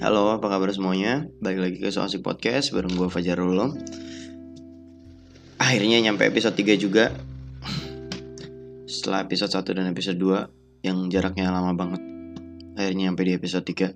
Halo, 0.00 0.32
apa 0.32 0.48
kabar 0.48 0.72
semuanya? 0.72 1.28
Balik 1.44 1.60
lagi 1.60 1.76
ke 1.76 1.92
Soal 1.92 2.08
Podcast 2.24 2.72
bareng 2.72 2.96
gue 2.96 3.12
Fajar 3.12 3.36
Ulum. 3.36 3.76
Akhirnya 5.60 6.00
nyampe 6.00 6.24
episode 6.24 6.56
3 6.56 6.80
juga. 6.80 7.12
Setelah 8.88 9.28
episode 9.28 9.52
1 9.52 9.76
dan 9.76 9.92
episode 9.92 10.16
2 10.16 10.88
yang 10.88 11.04
jaraknya 11.12 11.52
lama 11.52 11.76
banget. 11.76 12.00
Akhirnya 12.80 13.12
nyampe 13.12 13.28
di 13.28 13.36
episode 13.36 13.60
3. 13.60 13.92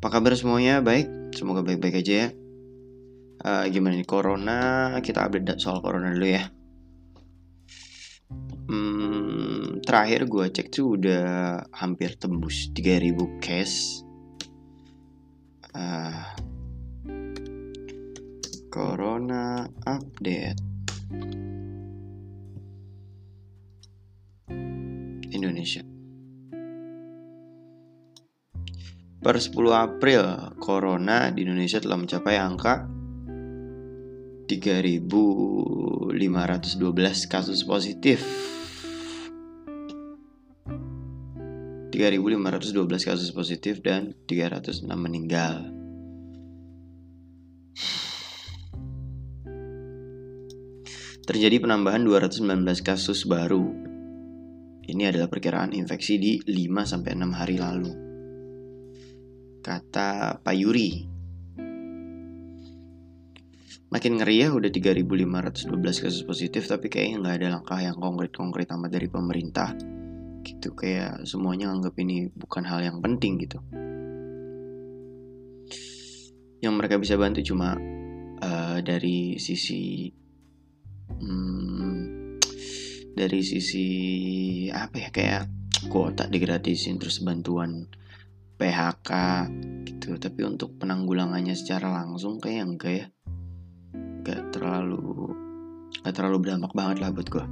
Apa 0.00 0.08
kabar 0.08 0.32
semuanya? 0.40 0.80
Baik? 0.80 1.36
Semoga 1.36 1.60
baik-baik 1.60 2.00
aja 2.00 2.14
ya. 2.24 2.28
Uh, 3.44 3.68
gimana 3.68 4.00
nih 4.00 4.08
Corona? 4.08 4.96
Kita 5.04 5.28
update 5.28 5.60
soal 5.60 5.84
Corona 5.84 6.16
dulu 6.16 6.32
ya. 6.32 6.48
Hmm, 8.72 9.84
terakhir 9.84 10.24
gue 10.24 10.48
cek 10.48 10.72
tuh 10.72 10.96
udah 10.96 11.60
hampir 11.76 12.16
tembus 12.16 12.72
3000 12.72 13.44
case 13.44 14.03
uh, 15.74 16.22
Corona 18.70 19.66
update. 19.86 20.62
Indonesia. 25.34 25.82
Per 29.24 29.36
10 29.40 29.72
April, 29.72 30.52
Corona 30.60 31.32
di 31.32 31.42
Indonesia 31.42 31.80
telah 31.80 31.96
mencapai 31.98 32.36
angka 32.38 32.86
3.512 34.44 37.32
kasus 37.32 37.64
positif 37.64 38.20
3.512 41.94 42.74
kasus 43.06 43.30
positif 43.30 43.78
dan 43.78 44.18
306 44.26 44.82
meninggal. 44.98 45.70
Terjadi 51.22 51.62
penambahan 51.62 52.02
219 52.02 52.66
kasus 52.82 53.22
baru. 53.30 53.70
Ini 54.90 55.14
adalah 55.14 55.30
perkiraan 55.30 55.70
infeksi 55.70 56.18
di 56.18 56.42
5 56.42 56.98
6 56.98 57.30
hari 57.30 57.62
lalu. 57.62 57.94
Kata 59.62 60.42
Pak 60.42 60.56
Yuri. 60.58 60.90
Makin 63.94 64.18
ngeri 64.18 64.42
ya 64.42 64.50
udah 64.50 64.66
3.512 64.66 65.70
kasus 65.78 66.26
positif 66.26 66.66
tapi 66.66 66.90
kayaknya 66.90 67.22
nggak 67.22 67.36
ada 67.38 67.48
langkah 67.54 67.78
yang 67.78 67.94
konkret-konkret 67.94 68.66
amat 68.74 68.90
dari 68.90 69.06
pemerintah 69.06 70.02
gitu 70.44 70.76
kayak 70.76 71.24
semuanya 71.24 71.72
anggap 71.72 71.96
ini 71.96 72.28
bukan 72.36 72.62
hal 72.68 72.84
yang 72.84 73.00
penting 73.00 73.40
gitu. 73.40 73.58
Yang 76.60 76.74
mereka 76.76 77.00
bisa 77.00 77.16
bantu 77.16 77.40
cuma 77.40 77.74
uh, 78.44 78.78
dari 78.84 79.40
sisi 79.40 80.12
hmm, 81.18 81.96
dari 83.16 83.40
sisi 83.40 83.86
apa 84.68 84.96
ya 85.00 85.08
kayak 85.08 85.42
kuota 85.88 86.28
digratisin 86.28 87.00
terus 87.00 87.24
bantuan 87.24 87.88
PHK 88.60 89.10
gitu. 89.88 90.20
Tapi 90.20 90.40
untuk 90.44 90.76
penanggulangannya 90.76 91.56
secara 91.56 91.88
langsung 91.88 92.36
kayak 92.38 92.64
enggak 92.68 92.92
ya. 92.92 93.06
Enggak 93.96 94.52
terlalu 94.52 95.32
enggak 96.00 96.14
terlalu 96.14 96.36
berdampak 96.44 96.72
banget 96.76 96.96
lah 97.00 97.10
buat 97.12 97.28
gue 97.32 97.44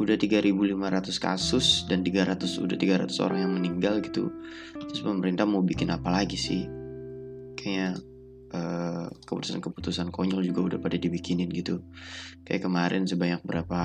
udah 0.00 0.16
3.500 0.16 1.12
kasus 1.20 1.84
dan 1.84 2.00
300 2.00 2.40
udah 2.40 2.76
300 2.80 3.12
orang 3.20 3.38
yang 3.44 3.52
meninggal 3.52 4.00
gitu. 4.00 4.32
Terus 4.72 5.04
pemerintah 5.04 5.44
mau 5.44 5.60
bikin 5.60 5.92
apa 5.92 6.08
lagi 6.08 6.40
sih? 6.40 6.64
Kayak 7.52 8.00
uh, 8.56 9.12
keputusan-keputusan 9.28 10.08
konyol 10.08 10.40
juga 10.40 10.72
udah 10.72 10.78
pada 10.80 10.96
dibikinin 10.96 11.52
gitu. 11.52 11.84
Kayak 12.48 12.64
kemarin 12.64 13.04
sebanyak 13.04 13.44
berapa 13.44 13.80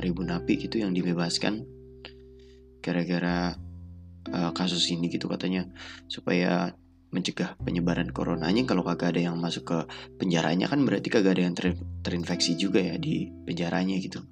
ribu 0.00 0.24
napi 0.24 0.56
gitu 0.56 0.80
yang 0.80 0.96
dibebaskan 0.96 1.68
gara-gara 2.80 3.52
uh, 4.32 4.50
kasus 4.56 4.88
ini 4.88 5.12
gitu 5.12 5.28
katanya. 5.28 5.68
Supaya 6.08 6.72
mencegah 7.08 7.56
penyebaran 7.60 8.12
coronanya. 8.12 8.64
Kalau 8.68 8.84
kagak 8.84 9.16
ada 9.16 9.32
yang 9.32 9.36
masuk 9.40 9.64
ke 9.64 9.78
penjaranya 10.20 10.68
kan 10.68 10.84
berarti 10.84 11.08
kagak 11.08 11.38
ada 11.38 11.42
yang 11.48 11.54
ter 11.56 11.74
terinfeksi 12.04 12.56
juga 12.60 12.84
ya 12.84 13.00
di 13.00 13.28
penjaranya 13.48 13.96
gitu. 14.00 14.24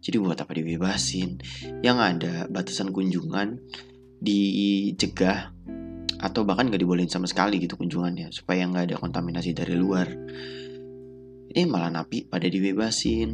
Jadi 0.00 0.16
buat 0.18 0.38
apa 0.40 0.52
dibebasin? 0.56 1.38
Yang 1.84 1.98
ada 2.00 2.32
batasan 2.48 2.90
kunjungan 2.90 3.60
dicegah 4.22 5.52
atau 6.22 6.46
bahkan 6.46 6.70
gak 6.70 6.78
dibolehin 6.78 7.10
sama 7.10 7.26
sekali 7.26 7.58
gitu 7.58 7.74
kunjungannya 7.74 8.30
supaya 8.30 8.62
nggak 8.70 8.94
ada 8.94 8.96
kontaminasi 9.02 9.50
dari 9.52 9.74
luar. 9.74 10.06
Ini 11.52 11.68
malah 11.68 11.92
napi 11.92 12.30
pada 12.30 12.48
dibebasin 12.48 13.30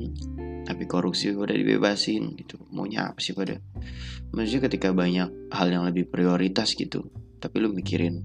tapi 0.65 0.85
korupsi 0.85 1.33
pada 1.37 1.55
dibebasin 1.55 2.35
gitu. 2.35 2.59
Maunya 2.73 3.13
apa 3.13 3.21
sih 3.21 3.37
pada? 3.37 3.61
Maksudnya 4.33 4.69
ketika 4.69 4.93
banyak 4.93 5.53
hal 5.53 5.69
yang 5.69 5.85
lebih 5.89 6.09
prioritas 6.09 6.77
gitu 6.77 7.09
tapi 7.39 7.63
lu 7.63 7.71
mikirin 7.71 8.23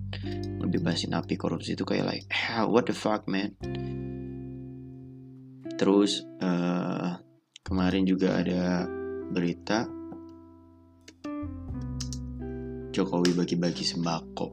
ngebebasin 0.59 1.13
api 1.13 1.37
korupsi 1.37 1.77
itu 1.77 1.85
kayak 1.85 2.05
like 2.09 2.25
what 2.69 2.89
the 2.89 2.95
fuck 2.95 3.29
man. 3.29 3.53
Terus 5.73 6.21
uh, 6.41 7.17
kemarin 7.65 8.05
juga 8.05 8.37
ada 8.37 8.85
berita 9.33 9.89
Jokowi 12.93 13.33
bagi-bagi 13.33 13.81
sembako. 13.81 14.47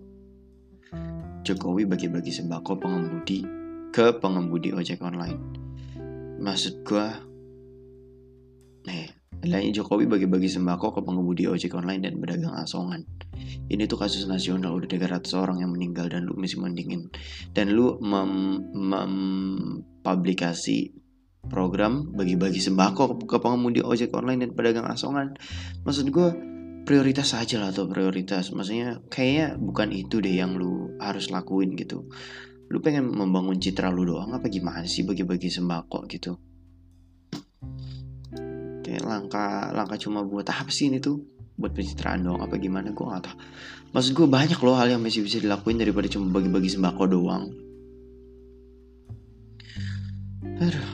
Jokowi 1.45 1.85
bagi-bagi 1.85 2.33
sembako 2.33 2.73
pengemudi 2.81 3.45
ke 3.93 4.17
pengemudi 4.17 4.73
ojek 4.73 5.05
online. 5.05 5.41
Maksud 6.41 6.81
gua 6.81 7.21
nih 8.89 9.20
Lainnya 9.41 9.81
Jokowi 9.81 10.05
bagi-bagi 10.05 10.53
sembako 10.53 10.93
ke 10.93 11.01
pengemudi 11.01 11.49
ojek 11.49 11.73
online 11.73 12.05
dan 12.05 12.21
pedagang 12.21 12.53
asongan. 12.61 13.09
Ini 13.73 13.89
tuh 13.89 13.97
kasus 13.97 14.29
nasional 14.29 14.77
udah 14.77 14.85
300 14.85 15.25
orang 15.33 15.65
yang 15.65 15.73
meninggal 15.73 16.13
dan 16.13 16.29
lu 16.29 16.37
masih 16.37 16.61
mendingin 16.61 17.09
dan 17.57 17.73
lu 17.73 17.97
mem, 18.05 18.61
mempublikasi 18.77 20.93
program 21.49 22.13
bagi-bagi 22.13 22.61
sembako 22.61 23.25
ke 23.25 23.41
pengemudi 23.41 23.81
ojek 23.81 24.13
online 24.13 24.45
dan 24.45 24.53
pedagang 24.53 24.85
asongan. 24.93 25.33
Maksud 25.89 26.13
gue 26.13 26.29
prioritas 26.85 27.33
saja 27.33 27.65
lah 27.65 27.73
atau 27.73 27.89
prioritas. 27.89 28.53
Maksudnya 28.53 29.01
kayaknya 29.09 29.57
bukan 29.57 29.89
itu 29.89 30.21
deh 30.21 30.37
yang 30.37 30.53
lu 30.53 31.01
harus 31.01 31.33
lakuin 31.33 31.73
gitu. 31.81 32.13
Lu 32.69 32.85
pengen 32.85 33.09
membangun 33.09 33.57
citra 33.57 33.89
lu 33.89 34.05
doang 34.05 34.37
apa 34.37 34.53
gimana 34.53 34.85
sih 34.85 35.09
bagi-bagi 35.09 35.49
sembako 35.49 36.05
gitu 36.13 36.50
kayak 38.91 39.07
langkah 39.07 39.71
langkah 39.71 39.95
cuma 39.95 40.27
buat 40.27 40.51
apa 40.51 40.67
sih 40.75 40.91
ini 40.91 40.99
tuh? 40.99 41.23
Buat 41.55 41.79
pencitraan 41.79 42.27
doang 42.27 42.43
apa 42.43 42.59
gimana? 42.59 42.91
Gue 42.91 43.07
gak 43.07 43.31
tau 43.31 43.39
maksud 43.91 44.15
gue 44.15 44.27
banyak 44.27 44.59
loh 44.63 44.75
hal 44.79 44.91
yang 44.91 45.03
masih 45.03 45.23
bisa 45.23 45.43
dilakuin 45.43 45.79
daripada 45.79 46.07
cuma 46.11 46.31
bagi-bagi 46.31 46.71
sembako 46.71 47.03
doang. 47.11 47.45
Aduh. 50.61 50.91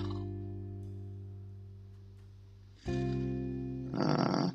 Uh, 3.97 4.47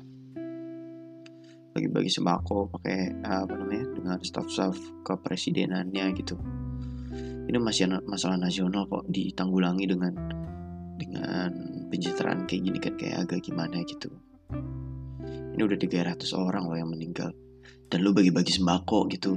bagi-bagi 1.74 2.10
sembako 2.10 2.70
pakai 2.78 3.10
uh, 3.22 3.42
apa 3.46 3.54
namanya? 3.58 3.86
Dengan 3.94 4.18
staff-staff 4.22 4.78
kepresidenannya 5.06 6.04
gitu. 6.18 6.34
Ini 7.46 7.58
masih 7.60 7.90
masalah 8.08 8.38
nasional 8.38 8.88
kok 8.88 9.06
ditanggulangi 9.10 9.84
dengan 9.84 10.14
dengan 10.96 11.81
pencitraan 11.92 12.48
kayak 12.48 12.62
gini 12.64 12.78
kan 12.80 12.96
kayak 12.96 13.28
agak 13.28 13.44
gimana 13.44 13.84
gitu. 13.84 14.08
Ini 15.52 15.60
udah 15.60 15.76
300 15.76 16.24
orang 16.32 16.64
loh 16.64 16.78
yang 16.80 16.88
meninggal. 16.88 17.36
Dan 17.92 18.00
lu 18.00 18.16
bagi-bagi 18.16 18.56
sembako 18.56 19.12
gitu. 19.12 19.36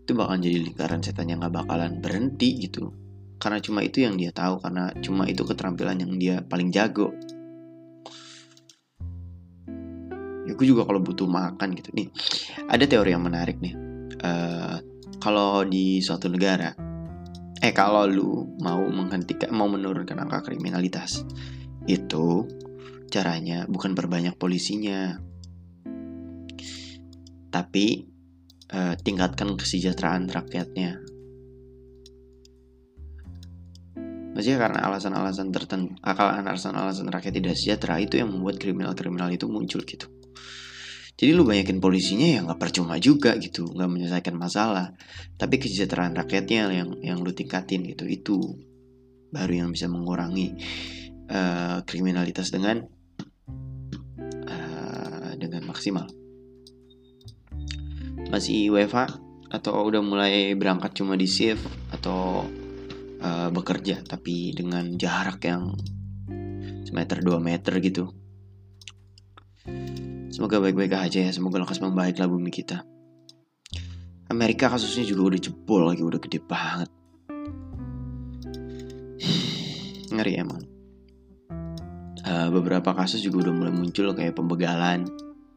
Itu 0.06 0.14
bakal 0.14 0.38
jadi 0.38 0.70
lingkaran 0.70 1.03
setan 1.03 1.35
yang 1.35 1.43
nggak 1.43 1.67
bakalan 1.67 1.99
berhenti 1.99 2.62
gitu 2.62 3.10
karena 3.41 3.59
cuma 3.65 3.81
itu 3.81 4.05
yang 4.05 4.21
dia 4.21 4.31
tahu 4.31 4.61
karena 4.61 4.93
cuma 5.01 5.25
itu 5.25 5.41
keterampilan 5.49 5.97
yang 5.97 6.13
dia 6.21 6.45
paling 6.45 6.69
jago. 6.69 7.09
Ya 10.45 10.53
gue 10.53 10.67
juga 10.69 10.85
kalau 10.85 11.01
butuh 11.01 11.25
makan 11.25 11.73
gitu. 11.73 11.89
Nih 11.97 12.13
ada 12.69 12.85
teori 12.85 13.17
yang 13.17 13.25
menarik 13.25 13.57
nih. 13.59 13.75
Uh, 14.21 14.77
kalau 15.17 15.65
di 15.65 16.05
suatu 16.05 16.29
negara 16.29 16.77
eh 17.61 17.73
kalau 17.73 18.05
lu 18.05 18.57
mau 18.61 18.85
menghentikan 18.89 19.53
mau 19.53 19.69
menurunkan 19.69 20.17
angka 20.17 20.53
kriminalitas 20.53 21.25
itu 21.89 22.45
caranya 23.09 23.65
bukan 23.65 23.97
perbanyak 23.97 24.37
polisinya. 24.37 25.17
Tapi 27.51 27.87
uh, 28.71 28.95
tingkatkan 29.01 29.57
kesejahteraan 29.57 30.29
rakyatnya 30.29 31.01
Maksudnya 34.31 34.59
karena 34.62 34.79
alasan-alasan 34.87 35.50
tertentu, 35.50 35.99
akal 36.06 36.31
alasan-alasan 36.31 37.11
rakyat 37.11 37.35
tidak 37.35 37.55
sejahtera 37.59 37.99
itu 37.99 38.23
yang 38.23 38.31
membuat 38.31 38.62
kriminal-kriminal 38.62 39.29
itu 39.35 39.50
muncul 39.50 39.82
gitu. 39.82 40.06
Jadi 41.21 41.37
lu 41.37 41.44
banyakin 41.44 41.85
polisinya 41.85 42.25
ya 42.25 42.41
nggak 42.47 42.56
percuma 42.56 42.97
juga 42.97 43.37
gitu. 43.37 43.69
Nggak 43.69 43.91
menyelesaikan 43.93 44.35
masalah. 44.41 44.97
Tapi 45.37 45.61
kesejahteraan 45.61 46.17
rakyatnya 46.17 46.73
yang 46.73 46.97
yang 47.05 47.19
lu 47.21 47.37
tingkatin 47.37 47.85
gitu. 47.85 48.09
Itu 48.09 48.56
baru 49.29 49.67
yang 49.67 49.69
bisa 49.69 49.85
mengurangi 49.93 50.56
uh, 51.29 51.85
kriminalitas 51.85 52.49
dengan 52.49 52.88
uh, 54.49 55.32
dengan 55.37 55.69
maksimal. 55.69 56.09
Masih 58.32 58.73
WFA 58.73 59.21
atau 59.50 59.77
udah 59.82 60.00
mulai 60.00 60.55
berangkat 60.56 61.03
cuma 61.03 61.21
di 61.21 61.27
shift 61.27 61.67
atau 61.91 62.47
uh, 63.20 63.49
bekerja 63.52 64.02
tapi 64.05 64.52
dengan 64.56 64.96
jarak 64.96 65.44
yang 65.44 65.76
semeter 66.84 67.22
dua 67.22 67.38
meter 67.38 67.78
gitu 67.78 68.11
Semoga 70.31 70.56
baik-baik 70.62 70.96
aja 70.96 71.20
ya, 71.26 71.32
semoga 71.34 71.61
lekas 71.61 71.84
membaiklah 71.84 72.25
bumi 72.25 72.49
kita. 72.49 72.87
Amerika 74.31 74.72
kasusnya 74.72 75.05
juga 75.05 75.34
udah 75.34 75.40
jebol 75.43 75.84
lagi, 75.84 76.00
udah 76.00 76.17
gede 76.17 76.40
banget. 76.40 76.88
Ngeri 80.14 80.32
emang. 80.40 80.62
Uh, 82.25 82.49
beberapa 82.56 82.94
kasus 82.96 83.20
juga 83.20 83.44
udah 83.44 83.52
mulai 83.52 83.75
muncul 83.75 84.17
kayak 84.17 84.38
pembegalan, 84.38 85.05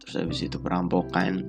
terus 0.04 0.20
habis 0.20 0.44
itu 0.44 0.60
perampokan. 0.60 1.48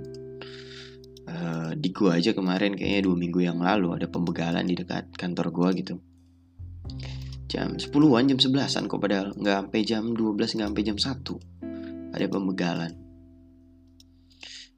Uh, 1.34 1.74
di 1.74 1.90
gua 1.90 2.22
aja 2.22 2.30
kemarin 2.30 2.78
kayaknya 2.78 3.10
dua 3.10 3.16
minggu 3.18 3.42
yang 3.42 3.58
lalu 3.58 3.90
ada 3.90 4.06
pembegalan 4.06 4.62
di 4.70 4.78
dekat 4.78 5.10
kantor 5.18 5.50
gua 5.50 5.74
gitu. 5.74 5.98
Jam 7.50 7.74
10-an, 7.74 8.30
jam 8.30 8.38
11-an 8.38 8.86
kok 8.86 8.98
padahal 9.02 9.34
nggak 9.34 9.56
sampai 9.66 9.80
jam 9.82 10.14
12, 10.14 10.58
nggak 10.58 10.68
sampai 10.70 10.84
jam 10.86 10.98
1 10.98 12.14
ada 12.14 12.26
pembegalan 12.30 12.92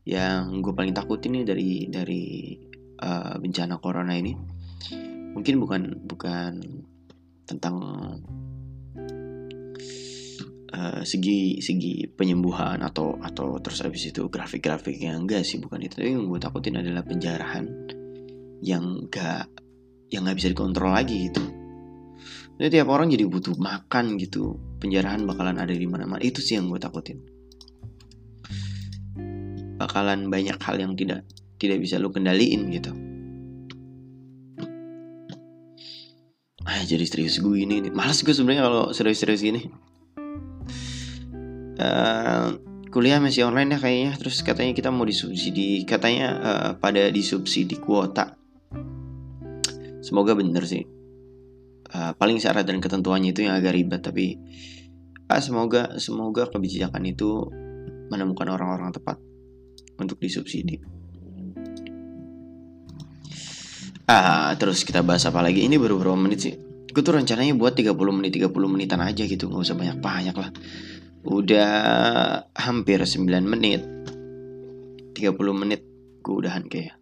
yang 0.06 0.62
gue 0.62 0.70
paling 0.70 0.94
takutin 0.94 1.35
nih 1.35 1.44
dari 1.44 1.70
dari 1.91 2.55
uh, 3.03 3.35
bencana 3.43 3.76
corona 3.82 4.14
ini 4.14 4.32
mungkin 5.35 5.58
bukan 5.58 5.82
bukan 6.06 6.53
tentang 7.43 7.76
uh, 10.72 11.02
segi 11.06 11.62
segi 11.62 12.10
penyembuhan 12.10 12.82
atau 12.82 13.20
atau 13.22 13.60
terus 13.62 13.84
habis 13.84 14.08
itu 14.10 14.26
grafik-grafiknya. 14.26 15.14
Enggak 15.14 15.46
sih 15.46 15.62
bukan 15.62 15.84
itu. 15.84 16.00
Tapi 16.02 16.10
yang 16.16 16.26
gue 16.26 16.40
takutin 16.40 16.80
adalah 16.80 17.06
penjarahan 17.06 17.66
yang 18.64 19.06
enggak 19.06 19.46
yang 20.10 20.26
nggak 20.26 20.38
bisa 20.38 20.48
dikontrol 20.50 20.90
lagi 20.94 21.30
gitu. 21.30 21.42
Jadi 22.56 22.80
tiap 22.80 22.88
orang 22.88 23.12
jadi 23.12 23.28
butuh 23.28 23.54
makan 23.60 24.16
gitu. 24.16 24.56
Penjarahan 24.80 25.28
bakalan 25.28 25.60
ada 25.60 25.74
di 25.76 25.84
mana-mana. 25.84 26.22
Itu 26.24 26.40
sih 26.40 26.56
yang 26.56 26.72
gue 26.72 26.80
takutin. 26.80 27.20
Bakalan 29.76 30.32
banyak 30.32 30.56
hal 30.56 30.76
yang 30.80 30.96
tidak 30.96 31.28
tidak 31.60 31.84
bisa 31.84 32.00
lu 32.00 32.08
kendaliin 32.08 32.72
gitu. 32.72 32.92
Ah 36.66 36.82
jadi 36.82 37.04
serius 37.04 37.38
gue 37.44 37.60
ini. 37.60 37.84
Nih 37.84 37.92
malas 37.92 38.24
gue 38.24 38.32
sebenarnya 38.32 38.64
kalau 38.64 38.84
serius-serius 38.96 39.44
gini 39.44 39.69
uh, 41.81 42.56
kuliah 42.90 43.20
masih 43.20 43.49
online 43.49 43.76
ya 43.76 43.78
kayaknya 43.81 44.12
terus 44.17 44.40
katanya 44.40 44.73
kita 44.73 44.88
mau 44.88 45.05
disubsidi 45.05 45.84
katanya 45.84 46.26
uh, 46.40 46.70
pada 46.81 47.08
disubsidi 47.12 47.77
kuota 47.81 48.36
semoga 50.00 50.32
bener 50.36 50.65
sih 50.65 50.84
uh, 51.93 52.12
paling 52.17 52.41
syarat 52.41 52.65
dan 52.65 52.81
ketentuannya 52.81 53.36
itu 53.36 53.44
yang 53.44 53.55
agak 53.58 53.77
ribet 53.77 54.00
tapi 54.00 54.41
uh, 55.29 55.41
semoga 55.43 55.98
semoga 56.00 56.48
kebijakan 56.48 57.03
itu 57.05 57.46
menemukan 58.10 58.46
orang-orang 58.55 58.94
tepat 58.94 59.19
untuk 59.98 60.20
disubsidi. 60.20 60.79
Ah, 64.06 64.55
terus 64.55 64.86
kita 64.86 65.03
bahas 65.03 65.27
apa 65.27 65.43
lagi? 65.43 65.67
Ini 65.67 65.82
baru 65.82 65.98
berapa 65.98 66.15
menit 66.15 66.39
sih? 66.46 66.55
Gue 66.94 67.03
tuh 67.03 67.19
rencananya 67.19 67.53
buat 67.58 67.74
30 67.74 67.98
menit, 68.15 68.39
30 68.39 68.55
menitan 68.70 69.03
aja 69.03 69.27
gitu, 69.27 69.50
nggak 69.50 69.67
usah 69.67 69.77
banyak-banyak 69.77 70.36
lah. 70.39 70.50
Udah 71.26 71.70
hampir 72.54 73.02
9 73.02 73.26
menit. 73.42 73.82
30 75.18 75.34
menit 75.52 75.82
gue 76.22 76.34
udahan 76.34 76.64
kayak. 76.70 76.94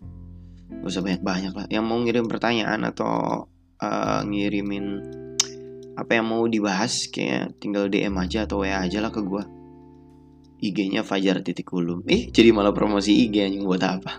Gak 0.80 0.88
usah 0.88 1.04
banyak-banyak 1.04 1.52
lah. 1.52 1.66
Yang 1.68 1.84
mau 1.84 1.98
ngirim 2.00 2.26
pertanyaan 2.26 2.88
atau 2.88 3.46
uh, 3.80 4.20
ngirimin 4.24 4.86
apa 5.94 6.18
yang 6.18 6.26
mau 6.26 6.42
dibahas 6.50 7.06
kayak 7.12 7.60
tinggal 7.62 7.86
DM 7.86 8.18
aja 8.18 8.50
atau 8.50 8.66
WA 8.66 8.82
aja 8.82 8.98
lah 8.98 9.14
ke 9.14 9.22
gue 9.22 9.44
IG-nya 10.64 11.04
Fajar 11.04 11.44
titik 11.44 11.68
ulum. 11.76 12.00
Eh, 12.08 12.32
jadi 12.32 12.48
malah 12.56 12.72
promosi 12.72 13.28
IG 13.28 13.36
yang 13.36 13.68
buat 13.68 13.84
apa? 13.84 14.16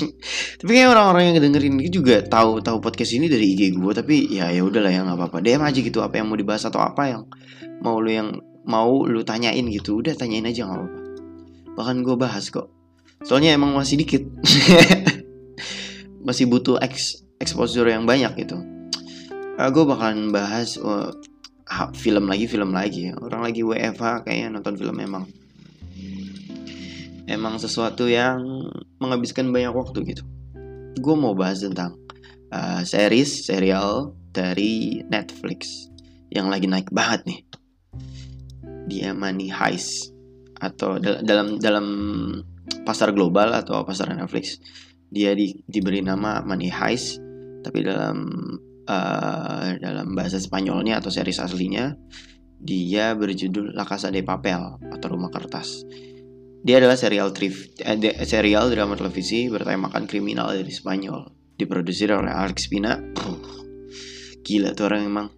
tapi 0.62 0.70
kayak 0.70 0.94
orang-orang 0.94 1.34
yang 1.34 1.42
dengerin 1.42 1.74
ini 1.74 1.90
juga 1.90 2.22
tahu 2.22 2.62
tahu 2.62 2.78
podcast 2.78 3.18
ini 3.18 3.26
dari 3.26 3.58
IG 3.58 3.74
gue, 3.74 3.92
tapi 3.96 4.30
ya 4.30 4.54
ya 4.54 4.62
udahlah 4.62 4.94
ya 4.94 5.02
nggak 5.02 5.18
apa-apa. 5.18 5.42
DM 5.42 5.62
aja 5.66 5.78
gitu 5.82 5.98
apa 5.98 6.22
yang 6.22 6.30
mau 6.30 6.38
dibahas 6.38 6.70
atau 6.70 6.78
apa 6.78 7.02
yang 7.10 7.22
mau 7.82 7.98
lu 7.98 8.14
yang 8.14 8.30
mau 8.68 9.08
lu 9.08 9.24
tanyain 9.24 9.64
gitu. 9.72 10.04
Udah 10.04 10.12
tanyain 10.12 10.44
aja 10.44 10.68
nggak 10.68 10.76
apa-apa. 10.76 11.00
Bahkan 11.74 11.96
gue 12.04 12.16
bahas 12.20 12.44
kok. 12.52 12.68
Soalnya 13.24 13.56
emang 13.56 13.72
masih 13.72 13.96
dikit. 13.96 14.22
masih 16.28 16.44
butuh 16.46 16.76
eks 16.84 17.24
exposure 17.40 17.88
yang 17.88 18.04
banyak 18.04 18.44
gitu. 18.44 18.60
Uh, 19.58 19.70
gue 19.72 19.84
bakalan 19.88 20.30
bahas 20.30 20.76
uh, 20.78 21.10
film 21.94 22.24
lagi 22.30 22.48
film 22.48 22.72
lagi 22.72 23.12
orang 23.12 23.44
lagi 23.44 23.60
WFH 23.60 24.24
kayaknya 24.24 24.48
nonton 24.56 24.74
film 24.80 24.96
emang 24.96 25.24
emang 27.28 27.60
sesuatu 27.60 28.08
yang 28.08 28.40
menghabiskan 28.96 29.52
banyak 29.52 29.72
waktu 29.76 30.16
gitu 30.16 30.24
gue 30.96 31.14
mau 31.14 31.36
bahas 31.36 31.60
tentang 31.60 32.00
uh, 32.50 32.80
series 32.82 33.44
serial 33.44 34.16
dari 34.32 35.04
Netflix 35.06 35.92
yang 36.32 36.48
lagi 36.48 36.64
naik 36.64 36.88
banget 36.88 37.20
nih 37.28 37.38
dia 38.88 39.12
Money 39.12 39.52
Heist 39.52 40.16
atau 40.58 40.98
dal 40.98 41.22
dalam 41.22 41.60
dalam 41.60 41.86
pasar 42.82 43.14
global 43.14 43.54
atau 43.54 43.86
pasar 43.86 44.10
Netflix 44.10 44.58
dia 45.08 45.36
di, 45.36 45.54
diberi 45.68 46.02
nama 46.02 46.42
Money 46.42 46.72
Heist 46.72 47.20
tapi 47.62 47.84
dalam 47.84 48.26
uh, 48.88 49.76
dalam 49.78 50.16
bahasa 50.16 50.40
Spanyolnya 50.40 50.98
atau 50.98 51.12
series 51.12 51.38
aslinya 51.38 51.94
dia 52.58 53.14
berjudul 53.14 53.70
La 53.78 53.86
Casa 53.86 54.10
de 54.10 54.26
Papel 54.26 54.58
atau 54.90 55.06
Rumah 55.14 55.30
Kertas. 55.30 55.86
Dia 56.58 56.82
adalah 56.82 56.98
serial 56.98 57.30
trif, 57.30 57.70
eh, 57.78 58.26
serial 58.26 58.66
drama 58.74 58.98
televisi 58.98 59.46
bertemakan 59.46 60.10
kriminal 60.10 60.50
dari 60.50 60.74
Spanyol, 60.74 61.54
diproduksi 61.54 62.10
oleh 62.10 62.34
Alex 62.34 62.66
Pina. 62.66 62.98
gila 64.42 64.74
tuh 64.74 64.90
orang 64.90 65.02
emang. 65.06 65.37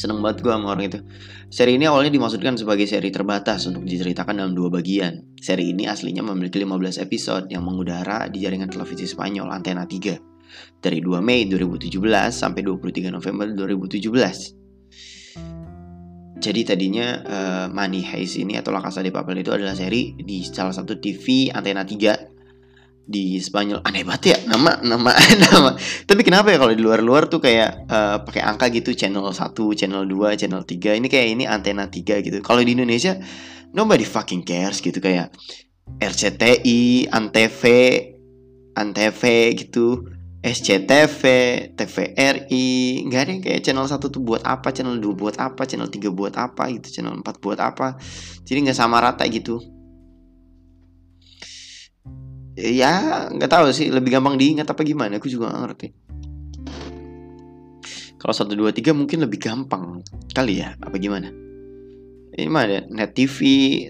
Seneng 0.00 0.24
banget 0.24 0.40
gue 0.40 0.48
sama 0.48 0.72
orang 0.72 0.88
itu. 0.88 1.04
Seri 1.52 1.76
ini 1.76 1.84
awalnya 1.84 2.08
dimaksudkan 2.08 2.56
sebagai 2.56 2.88
seri 2.88 3.12
terbatas 3.12 3.68
untuk 3.68 3.84
diceritakan 3.84 4.40
dalam 4.40 4.56
dua 4.56 4.72
bagian. 4.72 5.36
Seri 5.36 5.76
ini 5.76 5.84
aslinya 5.84 6.24
memiliki 6.24 6.56
15 6.56 7.04
episode 7.04 7.52
yang 7.52 7.68
mengudara 7.68 8.24
di 8.32 8.40
jaringan 8.40 8.72
televisi 8.72 9.04
Spanyol 9.04 9.52
Antena 9.52 9.84
3 9.84 10.80
dari 10.80 11.04
2 11.04 11.20
Mei 11.20 11.44
2017 11.52 12.00
sampai 12.32 12.64
23 12.64 13.12
November 13.12 13.52
2017. 13.52 14.08
Jadi 16.40 16.60
tadinya 16.64 17.20
uh, 17.20 17.68
Money 17.68 18.00
Heist 18.00 18.40
ini 18.40 18.56
atau 18.56 18.72
La 18.72 18.80
Casa 18.80 19.04
de 19.04 19.12
Papel 19.12 19.44
itu 19.44 19.52
adalah 19.52 19.76
seri 19.76 20.16
di 20.16 20.40
salah 20.40 20.72
satu 20.72 20.96
TV 20.96 21.52
Antena 21.52 21.84
3 21.84 22.39
di 23.10 23.42
Spanyol. 23.42 23.82
Aneh 23.82 24.06
banget 24.06 24.22
ya 24.30 24.38
nama 24.46 24.78
nama 24.86 25.10
nama. 25.50 25.74
Tapi 26.06 26.22
kenapa 26.22 26.54
ya 26.54 26.62
kalau 26.62 26.70
di 26.70 26.78
luar-luar 26.78 27.26
tuh 27.26 27.42
kayak 27.42 27.90
uh, 27.90 28.16
pakai 28.22 28.46
angka 28.46 28.70
gitu 28.70 28.94
channel 28.94 29.26
1 29.26 29.50
channel 29.74 30.06
2 30.06 30.38
channel 30.38 30.62
3 30.62 30.98
ini 31.02 31.06
kayak 31.10 31.26
ini 31.34 31.44
antena 31.50 31.90
3 31.90 32.22
gitu. 32.22 32.38
Kalau 32.38 32.62
di 32.62 32.78
Indonesia 32.78 33.18
nobody 33.74 34.06
fucking 34.06 34.46
cares 34.46 34.78
gitu 34.78 35.02
kayak 35.02 35.34
RCTI 35.98 37.10
Antv 37.10 37.62
Antv 38.78 39.22
gitu 39.58 40.06
SCTV, 40.40 41.20
TVRI, 41.76 42.68
nggak 43.04 43.20
ada 43.20 43.28
yang 43.28 43.42
kayak 43.44 43.60
channel 43.60 43.84
1 43.84 44.00
tuh 44.00 44.24
buat 44.24 44.40
apa, 44.40 44.72
channel 44.72 44.96
2 44.96 45.12
buat 45.12 45.36
apa, 45.36 45.68
channel 45.68 45.92
3 45.92 46.08
buat 46.08 46.32
apa 46.32 46.72
gitu, 46.72 46.88
channel 46.88 47.20
4 47.20 47.44
buat 47.44 47.60
apa. 47.60 48.00
Jadi 48.48 48.64
nggak 48.64 48.78
sama 48.80 49.04
rata 49.04 49.28
gitu 49.28 49.60
ya 52.60 53.26
nggak 53.32 53.50
tahu 53.50 53.72
sih 53.72 53.88
lebih 53.88 54.20
gampang 54.20 54.36
diingat 54.36 54.68
apa 54.68 54.84
gimana 54.84 55.16
aku 55.16 55.32
juga 55.32 55.50
gak 55.50 55.62
ngerti. 55.64 55.88
Kalau 58.20 58.34
satu 58.36 58.52
dua 58.52 58.68
tiga 58.76 58.92
mungkin 58.92 59.24
lebih 59.24 59.40
gampang 59.40 60.04
kali 60.36 60.60
ya 60.60 60.76
apa 60.76 60.96
gimana? 61.00 61.32
Ini 62.30 62.46
mah 62.46 62.62
ada 62.62 62.84
net 62.92 63.16
TV 63.16 63.38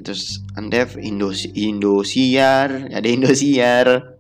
terus 0.01 0.41
Andef 0.55 0.95
Indos 0.97 1.45
Indosiar 1.51 2.89
ada 2.95 3.09
Indosiar. 3.11 4.19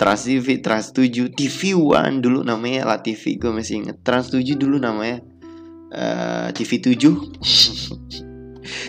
Trans 0.00 0.24
TV 0.24 0.64
Trans 0.64 0.96
7 0.96 1.36
TV 1.36 1.76
One 1.76 2.24
dulu 2.24 2.40
namanya 2.40 2.88
lah 2.88 3.04
TV 3.04 3.36
gue 3.36 3.52
masih 3.52 3.84
inget 3.84 4.00
Trans 4.00 4.32
7 4.32 4.56
dulu 4.56 4.80
namanya 4.80 5.20
uh, 5.92 6.48
TV 6.56 6.80
7 6.80 6.96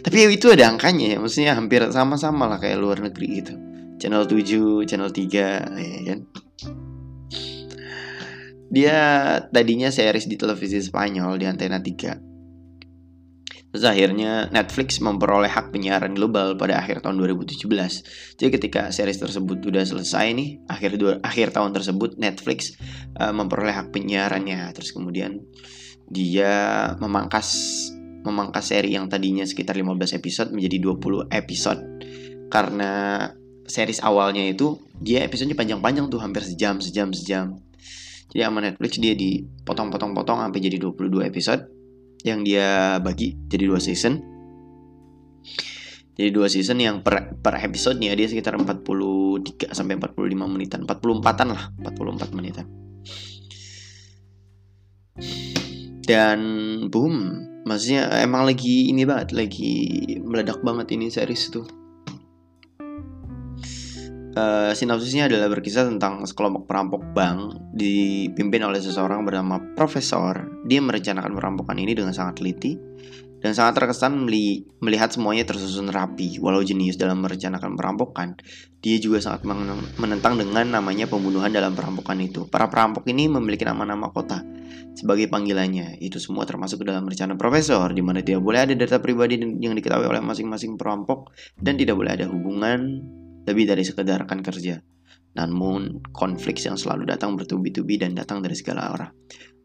tapi 0.08 0.18
itu 0.32 0.48
ada 0.48 0.72
angkanya 0.72 1.12
ya 1.12 1.18
maksudnya 1.20 1.52
hampir 1.52 1.84
sama-sama 1.92 2.48
lah 2.48 2.64
kayak 2.64 2.80
luar 2.80 3.04
negeri 3.04 3.28
gitu 3.44 3.54
channel 4.02 4.26
7, 4.26 4.90
channel 4.90 5.14
3 5.14 5.78
ya 5.78 6.02
kan. 6.10 6.20
Dia 8.72 8.98
tadinya 9.54 9.94
series 9.94 10.26
di 10.26 10.40
televisi 10.40 10.82
Spanyol 10.82 11.38
di 11.38 11.46
Antena 11.46 11.78
3. 11.78 12.32
Terus 13.72 13.88
akhirnya 13.88 14.52
Netflix 14.52 15.00
memperoleh 15.00 15.48
hak 15.48 15.72
penyiaran 15.72 16.12
global 16.12 16.60
pada 16.60 16.84
akhir 16.84 17.08
tahun 17.08 17.16
2017. 17.24 17.72
Jadi 18.36 18.50
ketika 18.52 18.92
series 18.92 19.16
tersebut 19.16 19.64
sudah 19.64 19.84
selesai 19.88 20.28
nih, 20.36 20.50
akhir 20.68 21.00
akhir 21.24 21.56
tahun 21.56 21.72
tersebut 21.72 22.20
Netflix 22.20 22.76
uh, 23.16 23.32
memperoleh 23.32 23.72
hak 23.72 23.96
penyiarannya. 23.96 24.76
Terus 24.76 24.92
kemudian 24.92 25.40
dia 26.12 26.52
memangkas 27.00 27.48
memangkas 28.28 28.76
seri 28.76 28.94
yang 28.94 29.08
tadinya 29.08 29.48
sekitar 29.48 29.74
15 29.74 30.20
episode 30.20 30.50
menjadi 30.52 30.78
20 30.78 31.32
episode 31.32 31.82
karena 32.52 33.26
series 33.66 34.02
awalnya 34.02 34.46
itu 34.46 34.80
dia 35.02 35.26
episodenya 35.26 35.58
panjang-panjang 35.58 36.10
tuh 36.10 36.22
hampir 36.22 36.46
sejam 36.46 36.78
sejam 36.80 37.10
sejam. 37.14 37.58
Jadi 38.32 38.42
sama 38.48 38.64
Netflix 38.64 38.96
dia 38.96 39.14
dipotong-potong-potong 39.18 40.40
sampai 40.48 40.60
jadi 40.64 40.80
22 40.80 41.28
episode. 41.28 41.68
Yang 42.24 42.40
dia 42.48 42.68
bagi 43.04 43.36
jadi 43.50 43.68
dua 43.68 43.82
season. 43.82 44.24
Jadi 46.16 46.30
dua 46.32 46.48
season 46.48 46.78
yang 46.80 47.02
per, 47.02 47.36
per 47.42 47.60
episodenya 47.60 48.14
dia 48.14 48.30
sekitar 48.30 48.56
43 48.56 49.74
sampai 49.74 50.00
45 50.00 50.54
menitan. 50.54 50.86
44-an 50.86 51.48
lah 51.50 51.64
44 51.82 52.38
menitan. 52.38 52.66
Dan 56.06 56.40
boom 56.88 57.48
maksudnya 57.62 58.10
emang 58.22 58.50
lagi 58.50 58.90
ini 58.90 59.06
banget 59.06 59.38
lagi 59.38 59.74
meledak 60.18 60.66
banget 60.66 60.98
ini 60.98 61.14
series 61.14 61.54
tuh 61.54 61.81
Uh, 64.32 64.72
sinopsisnya 64.72 65.28
adalah 65.28 65.52
berkisah 65.52 65.92
tentang 65.92 66.24
sekelompok 66.24 66.64
perampok 66.64 67.04
bank 67.12 67.60
dipimpin 67.76 68.64
oleh 68.64 68.80
seseorang 68.80 69.28
bernama 69.28 69.60
Profesor. 69.76 70.48
Dia 70.64 70.80
merencanakan 70.80 71.36
perampokan 71.36 71.76
ini 71.76 71.92
dengan 71.92 72.16
sangat 72.16 72.40
teliti 72.40 72.80
dan 73.42 73.52
sangat 73.58 73.82
terkesan 73.82 74.24
meli 74.24 74.64
melihat 74.80 75.12
semuanya 75.12 75.44
tersusun 75.44 75.92
rapi. 75.92 76.40
Walau 76.40 76.64
jenius 76.64 76.96
dalam 76.96 77.20
merencanakan 77.20 77.76
perampokan, 77.76 78.40
dia 78.80 78.96
juga 79.04 79.20
sangat 79.20 79.44
menentang 80.00 80.40
dengan 80.40 80.80
namanya 80.80 81.12
pembunuhan 81.12 81.52
dalam 81.52 81.76
perampokan 81.76 82.22
itu. 82.24 82.48
Para 82.48 82.72
perampok 82.72 83.04
ini 83.12 83.28
memiliki 83.28 83.68
nama-nama 83.68 84.16
kota 84.16 84.46
sebagai 84.96 85.28
panggilannya. 85.28 86.00
Itu 86.00 86.24
semua 86.24 86.48
termasuk 86.48 86.88
dalam 86.88 87.04
rencana 87.04 87.36
Profesor, 87.36 87.92
di 87.92 88.00
mana 88.00 88.24
tidak 88.24 88.46
boleh 88.46 88.64
ada 88.64 88.74
data 88.78 89.04
pribadi 89.04 89.42
yang 89.42 89.76
diketahui 89.76 90.08
oleh 90.08 90.24
masing-masing 90.24 90.80
perampok 90.80 91.36
dan 91.60 91.76
tidak 91.76 92.00
boleh 92.00 92.16
ada 92.16 92.32
hubungan 92.32 93.04
lebih 93.46 93.66
dari 93.70 93.84
sekedar 93.86 94.26
rekan 94.26 94.42
kerja. 94.46 94.82
Namun, 95.32 96.04
konflik 96.12 96.60
yang 96.60 96.76
selalu 96.76 97.08
datang 97.08 97.40
bertubi-tubi 97.40 97.96
dan 97.96 98.12
datang 98.12 98.44
dari 98.44 98.54
segala 98.54 98.92
arah. 98.92 99.10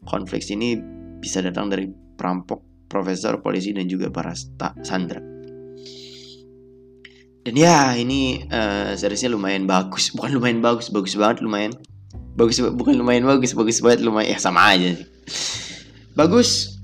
Konflik 0.07 0.47
ini 0.47 0.79
bisa 1.19 1.43
datang 1.43 1.67
dari 1.67 1.91
perampok, 1.91 2.87
profesor, 2.87 3.43
polisi, 3.43 3.75
dan 3.75 3.91
juga 3.91 4.07
para 4.07 4.31
sandra. 4.81 5.19
Dan 7.43 7.55
ya, 7.55 7.95
ini 7.99 8.47
uh, 8.47 8.95
seriesnya 8.95 9.35
lumayan 9.35 9.67
bagus. 9.67 10.11
Bukan 10.15 10.39
lumayan 10.39 10.63
bagus, 10.63 10.87
bagus 10.87 11.15
banget 11.19 11.43
lumayan. 11.43 11.75
Bagus 12.37 12.61
bukan 12.61 12.93
lumayan 12.93 13.25
bagus, 13.25 13.57
bagus 13.57 13.81
banget 13.81 14.05
lumayan. 14.05 14.29
Ya 14.29 14.37
sama 14.37 14.69
aja 14.69 14.93
sih. 14.93 15.09
Bagus. 16.13 16.77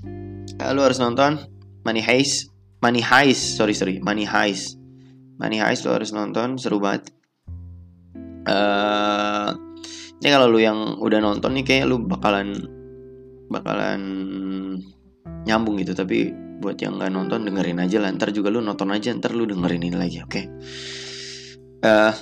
Uh, 0.58 0.70
lu 0.74 0.82
harus 0.82 0.98
nonton 0.98 1.46
Money 1.86 2.02
Heist. 2.02 2.50
Money 2.82 2.98
Heist, 2.98 3.54
sorry 3.54 3.70
sorry, 3.70 4.02
Money 4.02 4.26
Heist 4.26 4.82
Money 5.38 5.58
Heist 5.58 5.86
lo 5.86 5.98
harus 5.98 6.14
nonton 6.14 6.56
seru 6.60 6.78
banget. 6.78 7.10
Uh, 8.44 9.50
kalau 10.22 10.48
lu 10.48 10.60
yang 10.60 11.00
udah 11.00 11.20
nonton 11.20 11.56
nih 11.58 11.64
kayak 11.64 11.84
lu 11.90 12.00
bakalan 12.00 12.54
bakalan 13.50 14.00
nyambung 15.44 15.80
gitu. 15.82 15.92
Tapi 15.92 16.32
buat 16.62 16.78
yang 16.78 16.96
nggak 16.96 17.12
nonton 17.12 17.44
dengerin 17.44 17.82
aja 17.82 17.98
lah. 17.98 18.14
Ntar 18.14 18.30
juga 18.30 18.54
lu 18.54 18.62
nonton 18.62 18.94
aja 18.94 19.10
ntar 19.12 19.34
lu 19.34 19.44
dengerin 19.44 19.82
ini 19.82 19.96
lagi 19.96 20.18
oke? 20.22 20.30
Okay? 20.30 20.44
uh, 21.84 22.10
eh, 22.10 22.14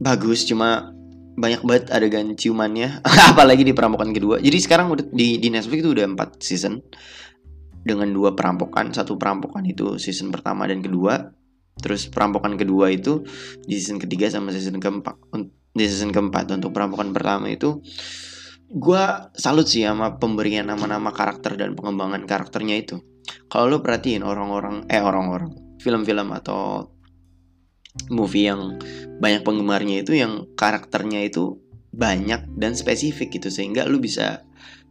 bagus 0.00 0.48
cuma 0.48 0.94
banyak 1.34 1.66
banget 1.66 1.84
adegan 1.90 2.32
ciumannya. 2.38 3.02
Apalagi 3.34 3.66
di 3.66 3.74
perampokan 3.74 4.14
kedua. 4.14 4.38
Jadi 4.38 4.58
sekarang 4.62 4.94
udah 4.94 5.04
di 5.10 5.42
di 5.42 5.48
Netflix 5.50 5.82
itu 5.82 5.90
udah 5.92 6.06
4 6.08 6.38
season 6.40 6.78
dengan 7.84 8.10
dua 8.10 8.32
perampokan. 8.32 8.90
Satu 8.90 9.20
perampokan 9.20 9.62
itu 9.68 10.00
season 10.00 10.32
pertama 10.32 10.64
dan 10.64 10.80
kedua. 10.80 11.30
Terus 11.78 12.08
perampokan 12.08 12.56
kedua 12.56 12.90
itu 12.90 13.22
di 13.68 13.76
season 13.76 14.00
ketiga 14.00 14.32
sama 14.32 14.50
season 14.50 14.80
keempat 14.80 15.14
di 15.74 15.84
season 15.84 16.14
keempat. 16.14 16.48
Untuk 16.54 16.72
perampokan 16.72 17.12
pertama 17.12 17.52
itu 17.52 17.82
gue 18.74 19.04
salut 19.36 19.68
sih 19.68 19.84
sama 19.84 20.16
pemberian 20.16 20.66
nama-nama 20.66 21.12
karakter 21.12 21.54
dan 21.60 21.76
pengembangan 21.76 22.24
karakternya 22.24 22.80
itu. 22.80 22.96
Kalau 23.50 23.68
lo 23.68 23.78
perhatiin 23.84 24.24
orang-orang 24.24 24.88
eh 24.88 25.02
orang-orang 25.02 25.78
film-film 25.82 26.32
atau 26.32 26.90
movie 28.10 28.50
yang 28.50 28.80
banyak 29.22 29.46
penggemarnya 29.46 30.02
itu 30.02 30.18
yang 30.18 30.50
karakternya 30.58 31.22
itu 31.26 31.60
banyak 31.94 32.50
dan 32.58 32.72
spesifik 32.74 33.38
gitu. 33.38 33.50
Sehingga 33.50 33.86
lu 33.86 34.02
bisa 34.02 34.42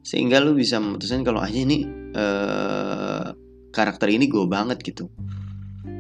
sehingga 0.04 0.44
lu 0.44 0.54
bisa 0.54 0.84
memutuskan 0.84 1.24
kalau 1.24 1.40
aja 1.40 1.56
ini 1.56 1.88
uh, 2.12 3.32
karakter 3.72 4.12
ini 4.12 4.28
gue 4.28 4.46
banget 4.46 4.84
gitu. 4.84 5.08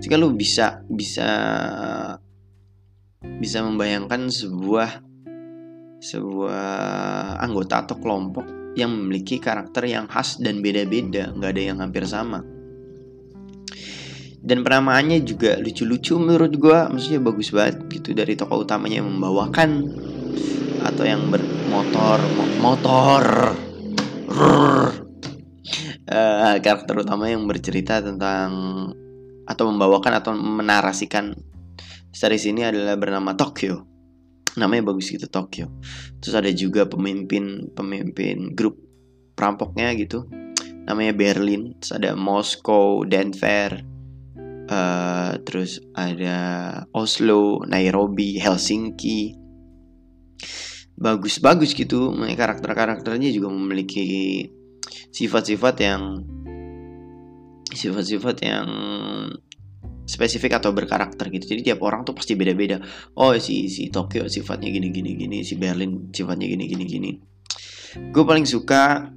Jika 0.04 0.20
lu 0.20 0.36
bisa 0.36 0.84
bisa 0.92 1.30
bisa 3.24 3.60
membayangkan 3.64 4.28
sebuah 4.28 5.00
sebuah 6.04 6.76
anggota 7.40 7.88
atau 7.88 7.96
kelompok 7.98 8.76
yang 8.76 8.92
memiliki 8.92 9.40
karakter 9.40 9.88
yang 9.88 10.12
khas 10.12 10.44
dan 10.44 10.60
beda-beda 10.60 11.32
nggak 11.32 11.52
ada 11.56 11.64
yang 11.64 11.80
hampir 11.80 12.04
sama. 12.04 12.44
Dan 14.44 14.60
penamaannya 14.60 15.24
juga 15.24 15.56
lucu-lucu 15.56 16.20
menurut 16.20 16.52
gue 16.60 16.80
maksudnya 16.92 17.24
bagus 17.24 17.56
banget 17.56 17.88
gitu 17.88 18.12
dari 18.12 18.36
tokoh 18.36 18.68
utamanya 18.68 19.00
yang 19.00 19.08
membawakan 19.08 19.88
atau 20.84 21.04
yang 21.08 21.32
bermotor 21.32 22.20
mo- 22.20 22.60
motor 22.60 23.24
uh, 24.34 24.90
karakter 26.60 26.96
utama 26.98 27.30
yang 27.30 27.46
bercerita 27.46 28.02
tentang 28.02 28.50
atau 29.44 29.64
membawakan 29.70 30.14
atau 30.24 30.32
menarasikan 30.34 31.36
series 32.14 32.46
ini 32.48 32.64
adalah 32.64 32.96
bernama 32.96 33.36
Tokyo. 33.36 33.84
Namanya 34.56 34.94
bagus 34.94 35.12
gitu 35.12 35.28
Tokyo. 35.28 35.74
Terus 36.22 36.36
ada 36.38 36.52
juga 36.54 36.86
pemimpin 36.86 37.74
pemimpin 37.74 38.54
grup 38.54 38.78
perampoknya 39.34 39.90
gitu. 39.98 40.30
Namanya 40.86 41.18
Berlin. 41.18 41.74
Terus 41.82 41.94
ada 41.98 42.14
Moskow 42.14 43.02
Denver. 43.04 43.82
Uh, 44.64 45.44
terus 45.44 45.84
ada 45.92 46.40
Oslo 46.96 47.68
Nairobi 47.68 48.40
Helsinki 48.40 49.36
bagus-bagus 50.94 51.74
gitu 51.74 52.14
karakter-karakternya 52.14 53.34
juga 53.34 53.50
memiliki 53.50 54.46
sifat-sifat 55.10 55.76
yang 55.82 56.04
sifat-sifat 57.74 58.38
yang 58.46 58.68
spesifik 60.04 60.60
atau 60.60 60.76
berkarakter 60.76 61.32
gitu. 61.32 61.56
Jadi 61.56 61.74
tiap 61.74 61.80
orang 61.82 62.04
tuh 62.04 62.14
pasti 62.14 62.36
beda-beda. 62.36 62.80
Oh 63.18 63.34
si 63.40 63.72
si 63.72 63.90
Tokyo 63.90 64.28
sifatnya 64.28 64.70
gini 64.70 64.92
gini 64.92 65.16
gini, 65.16 65.38
si 65.42 65.56
Berlin 65.56 66.12
sifatnya 66.12 66.46
gini 66.46 66.66
gini 66.68 66.84
gini. 66.86 67.12
Gue 68.12 68.24
paling 68.26 68.46
suka 68.46 69.10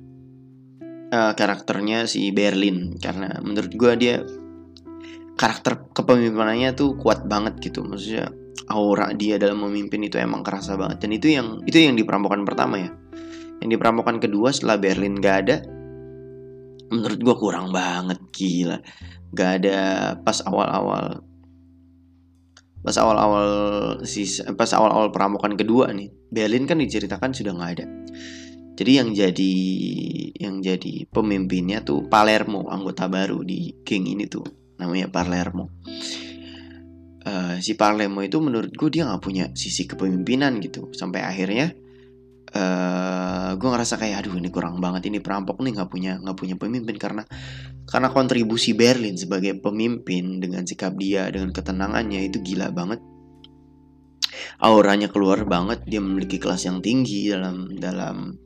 uh, 1.10 1.32
karakternya 1.34 2.06
si 2.06 2.30
Berlin 2.30 2.96
karena 3.02 3.40
menurut 3.42 3.72
gue 3.74 3.92
dia 3.98 4.16
karakter 5.36 5.92
kepemimpinannya 5.92 6.72
tuh 6.72 6.96
kuat 6.96 7.26
banget 7.26 7.58
gitu. 7.60 7.84
Maksudnya 7.84 8.30
aura 8.68 9.12
dia 9.12 9.36
dalam 9.36 9.62
memimpin 9.62 10.02
itu 10.06 10.16
emang 10.16 10.40
kerasa 10.40 10.74
banget. 10.74 11.04
Dan 11.04 11.10
itu 11.14 11.32
yang 11.32 11.62
itu 11.68 11.76
yang 11.76 11.94
di 11.94 12.02
perampokan 12.02 12.42
pertama 12.42 12.80
ya. 12.80 12.90
Yang 13.62 13.68
di 13.72 13.78
perampokan 13.80 14.16
kedua 14.20 14.52
setelah 14.52 14.76
Berlin 14.76 15.16
gak 15.16 15.36
ada, 15.48 15.56
menurut 16.92 17.20
gue 17.20 17.36
kurang 17.36 17.72
banget 17.72 18.20
gila. 18.32 18.78
Gak 19.32 19.50
ada 19.62 19.78
pas 20.20 20.38
awal-awal 20.44 21.24
pas 22.86 22.94
awal-awal 23.02 23.50
si 24.06 24.22
pas 24.54 24.70
awal-awal 24.70 25.10
perampokan 25.10 25.58
kedua 25.58 25.90
nih 25.90 26.06
Berlin 26.30 26.70
kan 26.70 26.78
diceritakan 26.78 27.34
sudah 27.34 27.50
nggak 27.58 27.72
ada. 27.74 27.86
Jadi 28.76 28.92
yang 28.94 29.10
jadi 29.10 29.52
yang 30.38 30.62
jadi 30.62 31.08
pemimpinnya 31.10 31.82
tuh 31.82 32.06
Palermo 32.06 32.70
anggota 32.70 33.10
baru 33.10 33.42
di 33.42 33.74
geng 33.82 34.06
ini 34.06 34.30
tuh 34.30 34.46
namanya 34.78 35.10
Palermo 35.10 35.72
uh, 37.26 37.54
si 37.58 37.74
Palermo 37.74 38.22
itu 38.22 38.38
menurut 38.38 38.70
gue 38.72 38.88
dia 38.88 39.04
nggak 39.04 39.22
punya 39.22 39.44
sisi 39.52 39.84
kepemimpinan 39.84 40.62
gitu. 40.62 40.94
Sampai 40.94 41.26
akhirnya 41.26 41.74
uh, 42.54 42.56
eh, 42.56 43.50
gue 43.58 43.68
ngerasa 43.68 43.98
kayak 43.98 44.24
aduh 44.24 44.38
ini 44.38 44.48
kurang 44.54 44.78
banget 44.78 45.10
ini 45.10 45.18
perampok 45.18 45.60
nih 45.60 45.74
nggak 45.76 45.90
punya 45.90 46.12
nggak 46.22 46.38
punya 46.38 46.54
pemimpin. 46.56 46.96
Karena 46.96 47.22
karena 47.86 48.08
kontribusi 48.14 48.72
Berlin 48.72 49.18
sebagai 49.18 49.58
pemimpin 49.58 50.38
dengan 50.38 50.62
sikap 50.62 50.94
dia 50.96 51.28
dengan 51.28 51.50
ketenangannya 51.50 52.30
itu 52.30 52.38
gila 52.40 52.70
banget. 52.70 53.02
Auranya 54.56 55.12
keluar 55.12 55.44
banget 55.44 55.84
dia 55.84 56.00
memiliki 56.00 56.40
kelas 56.40 56.64
yang 56.64 56.80
tinggi 56.80 57.28
dalam 57.28 57.76
dalam 57.76 58.38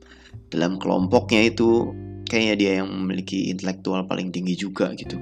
dalam 0.49 0.81
kelompoknya 0.81 1.53
itu. 1.53 1.93
Kayaknya 2.31 2.55
dia 2.55 2.71
yang 2.79 2.87
memiliki 2.87 3.51
intelektual 3.51 4.07
paling 4.07 4.31
tinggi 4.31 4.55
juga 4.55 4.95
gitu. 4.95 5.19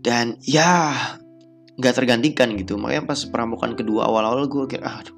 Dan 0.00 0.40
ya 0.40 0.96
nggak 1.76 1.94
tergantikan 1.94 2.52
gitu. 2.56 2.80
Makanya 2.80 3.04
pas 3.04 3.20
perampokan 3.28 3.76
kedua 3.76 4.08
awal-awal 4.08 4.48
gue 4.48 4.64
kayak 4.76 4.84
ah, 4.84 5.00
aduh 5.04 5.16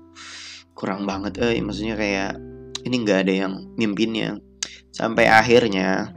kurang 0.75 1.07
banget 1.07 1.39
eh. 1.43 1.59
Maksudnya 1.63 1.95
kayak 1.99 2.39
ini 2.87 2.97
nggak 3.03 3.19
ada 3.27 3.35
yang 3.47 3.53
mimpinnya. 3.79 4.39
Sampai 4.95 5.31
akhirnya 5.31 6.11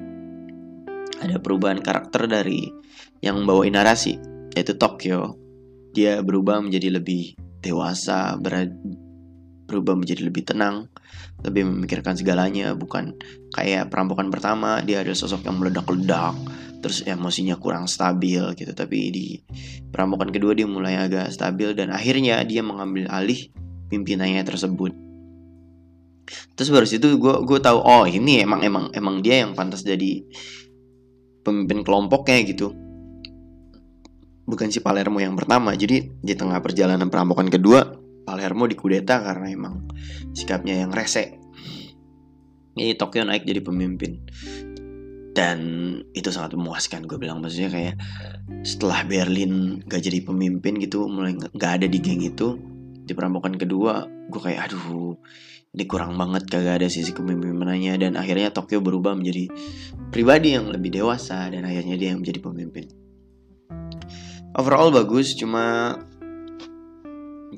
ada 1.21 1.37
perubahan 1.37 1.81
karakter 1.81 2.25
dari 2.25 2.65
yang 3.21 3.45
membawain 3.45 3.73
narasi 3.77 4.17
yaitu 4.57 4.75
Tokyo. 4.75 5.37
Dia 5.91 6.23
berubah 6.23 6.63
menjadi 6.63 6.97
lebih 6.97 7.37
dewasa 7.61 8.39
berubah 9.69 9.95
menjadi 9.95 10.27
lebih 10.27 10.43
tenang 10.43 10.91
lebih 11.41 11.65
memikirkan 11.65 12.13
segalanya 12.17 12.73
bukan 12.77 13.17
kayak 13.53 13.89
perampokan 13.89 14.29
pertama. 14.29 14.81
Dia 14.81 15.01
ada 15.01 15.13
sosok 15.13 15.45
yang 15.45 15.57
meledak-ledak 15.57 16.37
terus 16.81 17.05
emosinya 17.05 17.55
kurang 17.61 17.85
stabil 17.85 18.41
gitu. 18.57 18.73
Tapi 18.73 18.97
di 19.13 19.25
perampokan 19.93 20.33
kedua 20.33 20.57
dia 20.57 20.65
mulai 20.65 20.97
agak 20.97 21.29
stabil 21.29 21.77
dan 21.77 21.93
akhirnya 21.93 22.41
dia 22.43 22.65
mengambil 22.65 23.07
alih 23.07 23.53
pimpinannya 23.87 24.41
tersebut. 24.41 24.91
Terus 26.57 26.69
baru 26.73 26.85
situ 26.89 27.21
gue 27.21 27.35
gue 27.45 27.59
tahu 27.61 27.77
oh 27.79 28.09
ini 28.09 28.41
emang 28.41 28.65
emang 28.65 28.85
emang 28.97 29.21
dia 29.21 29.45
yang 29.45 29.53
pantas 29.53 29.85
jadi 29.85 30.25
pemimpin 31.45 31.85
kelompoknya 31.85 32.41
gitu. 32.49 32.73
Bukan 34.49 34.67
si 34.73 34.81
Palermo 34.81 35.21
yang 35.21 35.37
pertama. 35.37 35.77
Jadi 35.77 36.11
di 36.19 36.33
tengah 36.33 36.59
perjalanan 36.59 37.07
perampokan 37.07 37.47
kedua 37.47 37.85
Palermo 38.25 38.65
dikudeta 38.65 39.21
karena 39.21 39.47
emang 39.53 39.85
sikapnya 40.33 40.81
yang 40.81 40.91
rese. 40.91 41.37
Ini 42.71 42.95
Tokyo 42.95 43.27
naik 43.27 43.43
jadi 43.43 43.59
pemimpin 43.59 44.23
dan 45.31 45.59
itu 46.11 46.27
sangat 46.27 46.59
memuaskan 46.59 47.07
gue 47.07 47.15
bilang. 47.15 47.39
Maksudnya 47.39 47.71
kayak 47.71 47.95
setelah 48.67 49.07
Berlin 49.07 49.79
gak 49.87 50.03
jadi 50.03 50.19
pemimpin 50.23 50.75
gitu 50.79 51.07
mulai 51.07 51.35
gak 51.35 51.81
ada 51.81 51.87
di 51.87 51.99
geng 52.03 52.23
itu 52.23 52.59
di 53.01 53.17
perampokan 53.17 53.57
kedua 53.57 54.05
gue 54.05 54.39
kayak 54.39 54.71
aduh 54.71 55.17
ini 55.71 55.87
kurang 55.87 56.19
banget 56.19 56.51
kagak 56.51 56.83
ada 56.83 56.87
sisi 56.91 57.15
kepemimpinannya. 57.15 57.95
Dan 57.95 58.19
akhirnya 58.19 58.51
Tokyo 58.51 58.83
berubah 58.83 59.15
menjadi 59.15 59.47
pribadi 60.11 60.59
yang 60.59 60.67
lebih 60.67 60.99
dewasa 60.99 61.47
dan 61.47 61.63
akhirnya 61.63 61.95
dia 61.95 62.11
yang 62.11 62.19
menjadi 62.19 62.39
pemimpin. 62.43 62.91
Overall 64.51 64.91
bagus 64.91 65.31
cuma 65.39 65.95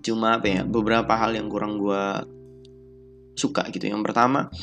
cuma 0.03 0.37
apa 0.37 0.45
ya 0.45 0.61
beberapa 0.61 1.09
hal 1.17 1.33
yang 1.33 1.49
kurang 1.49 1.81
gue 1.81 2.03
suka 3.33 3.65
gitu. 3.73 3.89
Yang 3.89 4.05
pertama 4.05 4.53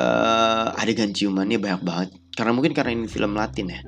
uh, 0.00 0.80
adegan 0.80 1.12
ciumannya 1.12 1.60
banyak 1.60 1.82
banget 1.84 2.10
karena 2.32 2.52
mungkin 2.56 2.72
karena 2.72 2.96
ini 2.96 3.08
film 3.08 3.36
Latin 3.36 3.66
ya 3.68 3.80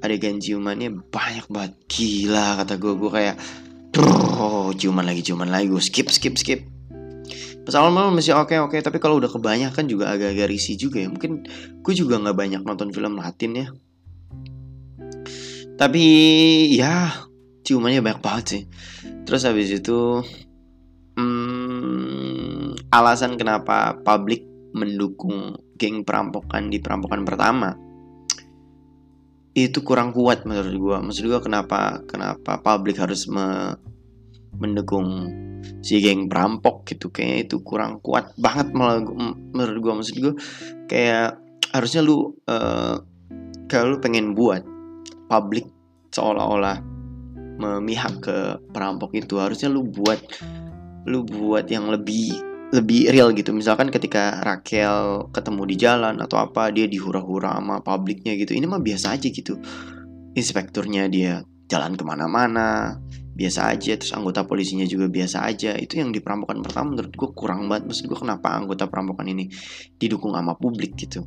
adegan 0.00 0.40
ciumannya 0.40 0.96
banyak 1.12 1.46
banget 1.52 1.72
gila 1.86 2.64
kata 2.64 2.80
gue 2.80 2.92
gue 2.96 3.10
kayak 3.12 3.36
Oh, 3.98 4.70
ciuman 4.70 5.02
lagi, 5.02 5.26
ciuman 5.26 5.50
lagi. 5.50 5.66
Gue 5.66 5.82
skip, 5.82 6.06
skip, 6.14 6.38
skip. 6.38 6.62
Pas 7.66 7.74
awal-awal 7.76 8.14
masih 8.14 8.38
oke, 8.38 8.54
okay, 8.54 8.58
oke. 8.62 8.72
Okay. 8.78 8.80
Tapi 8.80 9.02
kalau 9.02 9.18
udah 9.18 9.28
kebanyakan 9.28 9.84
juga 9.90 10.14
agak-agak 10.14 10.46
risih 10.46 10.78
juga 10.78 11.02
ya. 11.02 11.10
Mungkin 11.10 11.44
gue 11.82 11.94
juga 11.94 12.22
nggak 12.22 12.36
banyak 12.38 12.62
nonton 12.62 12.94
film 12.94 13.18
Latin 13.18 13.52
ya. 13.58 13.66
Tapi 15.74 16.04
ya 16.76 17.26
ciumannya 17.66 18.00
banyak 18.00 18.22
banget 18.22 18.44
sih. 18.46 18.62
Terus 19.26 19.42
habis 19.42 19.68
itu 19.74 20.22
hmm, 21.18 22.78
alasan 22.94 23.34
kenapa 23.36 23.98
publik 24.00 24.46
mendukung 24.72 25.58
geng 25.76 26.06
perampokan 26.06 26.70
di 26.70 26.78
perampokan 26.78 27.26
pertama 27.26 27.74
itu 29.50 29.82
kurang 29.82 30.14
kuat 30.14 30.46
menurut 30.46 30.74
gue 30.78 30.96
maksud 31.10 31.26
gue 31.26 31.40
kenapa 31.42 32.06
kenapa 32.06 32.62
publik 32.62 33.02
harus 33.02 33.26
me, 33.26 33.74
mendukung 34.54 35.26
si 35.80 36.00
geng 36.00 36.28
perampok 36.28 36.88
gitu. 36.88 37.12
Kayaknya 37.12 37.36
itu 37.46 37.56
kurang 37.64 38.00
kuat 38.00 38.32
banget 38.40 38.72
malah 38.72 39.02
menurut 39.52 39.76
gue 39.80 39.92
maksud 40.02 40.16
gue 40.18 40.34
kayak 40.86 41.38
harusnya 41.74 42.02
lu 42.02 42.34
uh, 42.48 42.96
kalau 43.70 43.96
lu 43.96 43.98
pengen 44.02 44.34
buat 44.34 44.62
publik 45.30 45.70
seolah-olah 46.10 46.82
memihak 47.60 48.24
ke 48.24 48.36
perampok 48.72 49.14
itu. 49.14 49.38
Harusnya 49.38 49.70
lu 49.70 49.86
buat 49.86 50.20
lu 51.08 51.24
buat 51.24 51.64
yang 51.70 51.88
lebih 51.88 52.49
lebih 52.70 53.10
real 53.10 53.34
gitu. 53.34 53.50
Misalkan 53.50 53.90
ketika 53.90 54.38
Raquel 54.42 55.26
ketemu 55.34 55.62
di 55.66 55.76
jalan 55.78 56.16
atau 56.22 56.38
apa 56.38 56.70
dia 56.70 56.86
dihura-hura 56.86 57.58
sama 57.58 57.82
publiknya 57.82 58.38
gitu 58.38 58.54
ini 58.54 58.66
mah 58.70 58.78
biasa 58.78 59.18
aja 59.18 59.26
gitu. 59.26 59.58
Inspekturnya 60.38 61.10
dia 61.10 61.42
jalan 61.66 61.98
ke 61.98 62.02
mana-mana 62.06 62.98
biasa 63.34 63.74
aja. 63.74 63.98
Terus 63.98 64.14
anggota 64.14 64.46
polisinya 64.46 64.86
juga 64.86 65.10
biasa 65.10 65.42
aja. 65.46 65.74
Itu 65.74 65.98
yang 65.98 66.14
di 66.14 66.22
perampokan 66.22 66.62
pertama 66.62 66.94
menurut 66.94 67.12
gue 67.14 67.30
kurang 67.34 67.66
banget. 67.66 67.90
Maksud 67.90 68.04
gue 68.06 68.18
kenapa 68.18 68.54
anggota 68.54 68.86
perampokan 68.86 69.26
ini 69.26 69.50
didukung 69.98 70.38
sama 70.38 70.54
publik 70.54 70.94
gitu? 70.94 71.26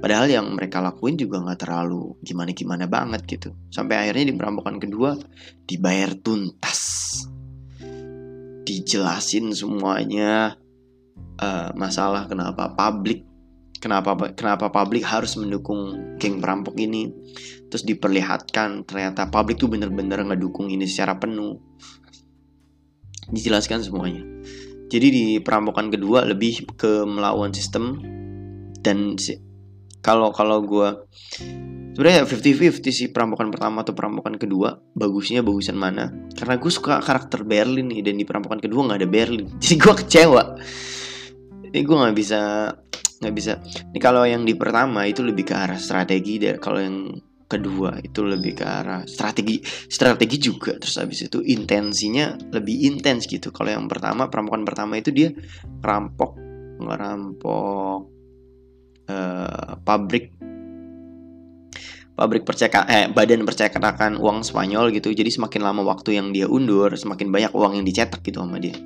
Padahal 0.00 0.32
yang 0.32 0.48
mereka 0.56 0.80
lakuin 0.80 1.20
juga 1.20 1.44
nggak 1.44 1.60
terlalu 1.60 2.16
gimana 2.24 2.56
gimana 2.56 2.88
banget 2.88 3.20
gitu. 3.28 3.52
Sampai 3.68 4.00
akhirnya 4.00 4.32
di 4.32 4.34
perampokan 4.36 4.80
kedua 4.80 5.12
dibayar 5.68 6.16
tuntas. 6.16 6.80
Dijelasin 8.64 9.52
semuanya 9.52 10.56
uh, 11.40 11.72
masalah 11.74 12.28
kenapa 12.28 12.70
publik 12.76 13.26
kenapa 13.80 14.12
kenapa 14.36 14.68
publik 14.68 15.02
harus 15.08 15.34
mendukung 15.40 16.14
geng 16.20 16.38
perampok 16.38 16.76
ini. 16.76 17.10
Terus 17.72 17.82
diperlihatkan 17.88 18.84
ternyata 18.84 19.32
publik 19.32 19.56
tuh 19.56 19.72
bener-bener 19.72 20.20
ngedukung 20.20 20.68
ini 20.68 20.84
secara 20.84 21.16
penuh. 21.16 21.56
Dijelaskan 23.32 23.80
semuanya. 23.80 24.22
Jadi 24.90 25.06
di 25.08 25.24
perampokan 25.40 25.88
kedua 25.88 26.28
lebih 26.28 26.66
ke 26.76 27.06
melawan 27.06 27.54
sistem 27.54 28.02
dan 28.82 29.14
si, 29.16 29.38
kalau 30.02 30.34
kalau 30.34 30.66
gue 30.66 31.06
sebenarnya 31.94 32.26
50-50 32.26 32.90
sih 32.90 33.08
perampokan 33.14 33.54
pertama 33.54 33.86
atau 33.86 33.94
perampokan 33.94 34.34
kedua. 34.34 34.82
Bagusnya 34.98 35.46
bagusan 35.46 35.78
mana? 35.78 36.10
Karena 36.34 36.58
gue 36.58 36.72
suka 36.74 36.98
karakter 36.98 37.46
Berlin 37.46 37.86
nih 37.86 38.02
dan 38.02 38.18
di 38.18 38.26
perampokan 38.26 38.58
kedua 38.58 38.90
nggak 38.90 38.98
ada 38.98 39.08
Berlin. 39.08 39.46
Jadi 39.62 39.76
gue 39.78 39.94
kecewa 39.94 40.42
ini 41.70 41.80
gue 41.86 41.96
nggak 41.96 42.16
bisa 42.18 42.40
nggak 43.20 43.34
bisa. 43.36 43.52
Ini 43.92 43.98
kalau 44.00 44.24
yang 44.24 44.42
di 44.48 44.56
pertama 44.56 45.04
itu 45.04 45.20
lebih 45.20 45.44
ke 45.46 45.54
arah 45.54 45.76
strategi 45.76 46.40
dan 46.40 46.56
kalau 46.56 46.80
yang 46.80 46.98
kedua 47.50 47.98
itu 48.00 48.22
lebih 48.22 48.62
ke 48.62 48.64
arah 48.64 49.04
strategi 49.04 49.60
strategi 49.66 50.36
juga. 50.40 50.74
Terus 50.80 50.96
habis 50.98 51.20
itu 51.28 51.38
intensinya 51.44 52.34
lebih 52.50 52.88
intens 52.88 53.28
gitu. 53.28 53.52
Kalau 53.52 53.70
yang 53.70 53.86
pertama 53.86 54.32
perampokan 54.32 54.64
pertama 54.64 54.96
itu 54.96 55.12
dia 55.12 55.30
rampok 55.84 56.40
ngerampok 56.80 57.98
uh, 59.12 59.76
pabrik. 59.84 60.32
Pabrik 62.16 62.44
percetakan 62.44 62.84
eh 62.88 63.06
badan 63.08 63.48
percetakan 63.48 64.20
uang 64.20 64.44
Spanyol 64.44 64.92
gitu. 64.96 65.12
Jadi 65.12 65.28
semakin 65.28 65.60
lama 65.60 65.84
waktu 65.84 66.16
yang 66.16 66.32
dia 66.32 66.48
undur 66.48 66.92
semakin 66.92 67.28
banyak 67.28 67.52
uang 67.52 67.80
yang 67.80 67.84
dicetak 67.84 68.20
gitu 68.24 68.44
sama 68.44 68.60
dia 68.60 68.76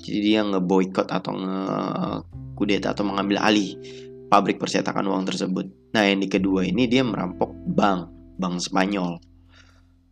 jadi 0.00 0.18
dia 0.20 0.40
ngeboikot 0.46 1.08
atau 1.10 1.32
nge 1.36 1.60
kudeta 2.58 2.90
atau 2.96 3.06
mengambil 3.06 3.38
alih 3.42 3.78
pabrik 4.28 4.60
percetakan 4.60 5.08
uang 5.08 5.24
tersebut. 5.24 5.66
Nah 5.96 6.04
yang 6.04 6.20
di 6.20 6.28
kedua 6.28 6.66
ini 6.68 6.84
dia 6.90 7.02
merampok 7.02 7.54
bank 7.54 8.12
bank 8.38 8.60
Spanyol. 8.62 9.18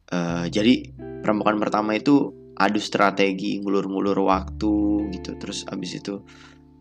Uh, 0.07 0.47
jadi 0.49 0.87
perampokan 1.23 1.59
pertama 1.59 1.99
itu 1.99 2.31
adu 2.57 2.81
strategi 2.81 3.61
ngulur-ngulur 3.61 4.17
waktu 4.25 4.75
gitu. 5.13 5.37
Terus 5.37 5.69
abis 5.69 6.01
itu 6.01 6.23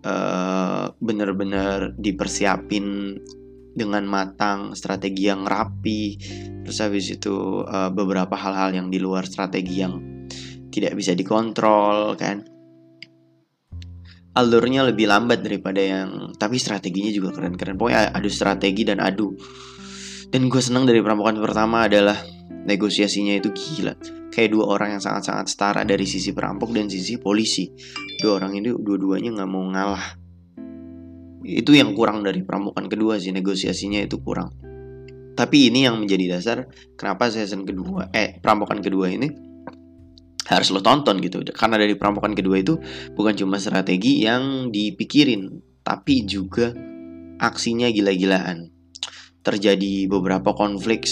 uh, 0.07 0.85
bener-bener 0.97 1.93
dipersiapin 1.99 3.17
dengan 3.75 4.07
matang, 4.07 4.71
strategi 4.71 5.27
yang 5.27 5.43
rapi, 5.43 6.15
terus 6.63 6.79
habis 6.79 7.11
itu 7.11 7.67
uh, 7.67 7.91
beberapa 7.91 8.31
hal-hal 8.39 8.71
yang 8.71 8.87
di 8.87 9.03
luar 9.03 9.27
strategi 9.27 9.83
yang 9.83 9.99
tidak 10.71 10.95
bisa 10.95 11.11
dikontrol 11.11 12.15
kan. 12.15 12.54
Alurnya 14.35 14.83
lebih 14.83 15.07
lambat 15.07 15.41
daripada 15.41 15.79
yang 15.79 16.35
tapi 16.35 16.59
strateginya 16.59 17.11
juga 17.11 17.31
keren-keren. 17.31 17.79
Pokoknya 17.79 18.11
adu 18.11 18.27
strategi 18.27 18.83
dan 18.83 18.99
adu. 18.99 19.31
Dan 20.27 20.51
gue 20.51 20.59
seneng 20.59 20.83
dari 20.83 20.99
perampokan 20.99 21.39
pertama 21.39 21.87
adalah 21.87 22.19
negosiasinya 22.67 23.39
itu 23.39 23.55
gila. 23.55 23.95
Kayak 24.35 24.51
dua 24.51 24.65
orang 24.75 24.99
yang 24.99 25.01
sangat-sangat 25.01 25.47
setara 25.47 25.81
dari 25.87 26.03
sisi 26.03 26.35
perampok 26.35 26.75
dan 26.75 26.91
sisi 26.91 27.15
polisi. 27.15 27.71
Dua 28.19 28.43
orang 28.43 28.59
ini 28.59 28.75
dua-duanya 28.75 29.39
nggak 29.39 29.49
mau 29.49 29.63
ngalah 29.71 30.25
itu 31.45 31.77
yang 31.77 31.93
kurang 31.93 32.25
dari 32.25 32.41
perampokan 32.41 32.89
kedua 32.89 33.21
sih 33.21 33.29
negosiasinya 33.29 34.01
itu 34.01 34.17
kurang 34.17 34.49
tapi 35.37 35.69
ini 35.69 35.85
yang 35.85 36.01
menjadi 36.01 36.39
dasar 36.39 36.65
kenapa 36.97 37.29
season 37.29 37.69
kedua 37.69 38.09
eh 38.09 38.41
perampokan 38.41 38.81
kedua 38.81 39.13
ini 39.13 39.29
harus 40.45 40.69
lo 40.69 40.81
tonton 40.81 41.17
gitu. 41.21 41.41
Karena 41.53 41.81
dari 41.81 41.97
perampokan 41.97 42.37
kedua 42.37 42.61
itu 42.61 42.77
bukan 43.13 43.33
cuma 43.33 43.57
strategi 43.57 44.23
yang 44.25 44.69
dipikirin 44.69 45.49
tapi 45.81 46.25
juga 46.25 46.73
aksinya 47.41 47.89
gila-gilaan. 47.89 48.69
Terjadi 49.45 50.09
beberapa 50.09 50.57
konflik 50.57 51.05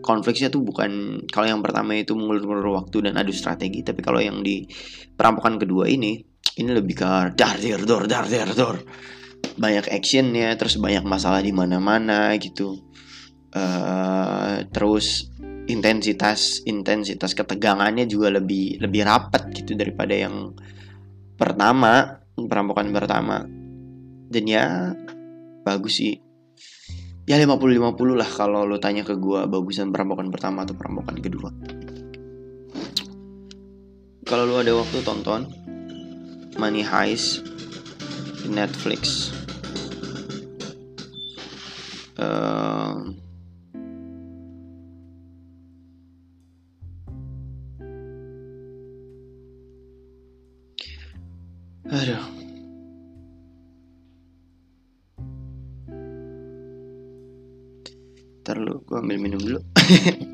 konfliknya 0.00 0.48
tuh 0.48 0.64
bukan 0.64 1.22
kalau 1.28 1.46
yang 1.46 1.60
pertama 1.60 1.92
itu 1.98 2.16
mengulur-ulur 2.16 2.72
waktu 2.72 3.10
dan 3.10 3.20
adu 3.20 3.36
strategi 3.36 3.84
tapi 3.84 4.00
kalau 4.00 4.16
yang 4.16 4.40
di 4.40 4.64
perampokan 5.12 5.60
kedua 5.60 5.84
ini 5.92 6.16
ini 6.56 6.70
lebih 6.72 6.96
ke 6.96 7.36
dar 7.36 7.60
dar 7.60 7.82
dor 7.84 8.08
dar 8.08 8.24
dar 8.24 8.48
dor 8.56 8.80
banyak 9.60 9.92
actionnya 9.92 10.56
terus 10.56 10.80
banyak 10.80 11.04
masalah 11.04 11.40
di 11.44 11.52
mana-mana 11.52 12.32
gitu. 12.36 12.80
Uh, 13.50 14.62
terus 14.70 15.26
intensitas 15.68 16.64
intensitas 16.64 17.36
ketegangannya 17.36 18.08
juga 18.08 18.32
lebih 18.32 18.80
lebih 18.80 19.04
rapat 19.04 19.52
gitu 19.52 19.76
daripada 19.76 20.16
yang 20.16 20.56
pertama 21.36 22.20
perampokan 22.36 22.88
pertama. 22.94 23.44
Dan 24.30 24.44
ya 24.46 24.94
bagus 25.66 26.00
sih. 26.00 26.16
Ya 27.28 27.38
50-50 27.38 28.18
lah 28.18 28.26
kalau 28.26 28.66
lo 28.66 28.80
tanya 28.82 29.06
ke 29.06 29.14
gue 29.14 29.46
bagusan 29.46 29.94
perampokan 29.94 30.32
pertama 30.32 30.66
atau 30.66 30.74
perampokan 30.74 31.16
kedua. 31.20 31.50
Kalau 34.26 34.44
lo 34.46 34.62
ada 34.62 34.72
waktu 34.74 34.98
tonton 35.02 35.46
Money 36.58 36.82
Heist 36.82 37.46
di 38.42 38.48
Netflix. 38.50 39.30
Uh, 42.20 43.16
aduh. 51.90 52.24
Ntar 58.40 58.56
lu 58.56 58.80
gue 58.86 58.96
ambil 58.98 59.18
minum 59.18 59.40
dulu. 59.42 59.60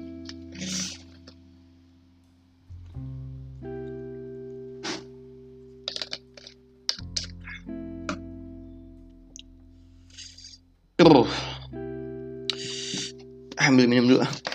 Ambil 13.66 13.90
minum 13.90 14.06
dulu. 14.06 14.18
ah 14.22 14.45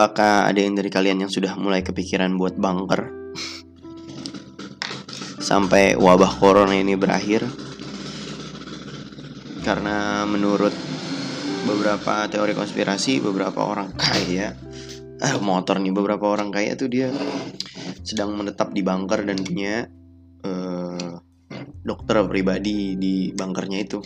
Apakah 0.00 0.48
ada 0.48 0.56
yang 0.56 0.72
dari 0.72 0.88
kalian 0.88 1.28
yang 1.28 1.28
sudah 1.28 1.60
mulai 1.60 1.84
kepikiran 1.84 2.32
buat 2.40 2.56
bunker 2.56 3.12
sampai 5.36 5.92
wabah 5.92 6.40
corona 6.40 6.72
ini 6.72 6.96
berakhir? 6.96 7.44
Karena 9.60 10.24
menurut 10.24 10.72
beberapa 11.68 12.24
teori 12.32 12.56
konspirasi 12.56 13.20
beberapa 13.20 13.60
orang 13.60 13.92
kaya 13.92 14.56
ah 15.20 15.36
motor 15.36 15.76
nih 15.76 15.92
beberapa 15.92 16.32
orang 16.32 16.48
kaya 16.48 16.80
tuh 16.80 16.88
dia 16.88 17.12
sedang 18.00 18.32
menetap 18.40 18.72
di 18.72 18.80
bunker 18.80 19.20
dan 19.20 19.36
punya 19.36 19.84
uh, 20.48 21.12
dokter 21.84 22.24
pribadi 22.24 22.96
di 22.96 23.36
bunkernya 23.36 23.78
itu 23.84 24.00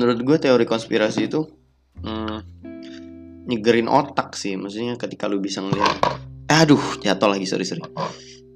menurut 0.00 0.24
gue 0.24 0.38
teori 0.40 0.64
konspirasi 0.64 1.28
itu 1.28 1.44
hmm, 2.00 2.38
nyegerin 3.44 3.84
otak 3.84 4.32
sih. 4.32 4.56
Maksudnya 4.56 4.96
ketika 4.96 5.28
lu 5.28 5.44
bisa 5.44 5.60
ngeliat 5.60 6.00
aduh 6.48 6.80
jatuh 7.04 7.28
lagi 7.28 7.44
sorry 7.44 7.68
sorry. 7.68 7.84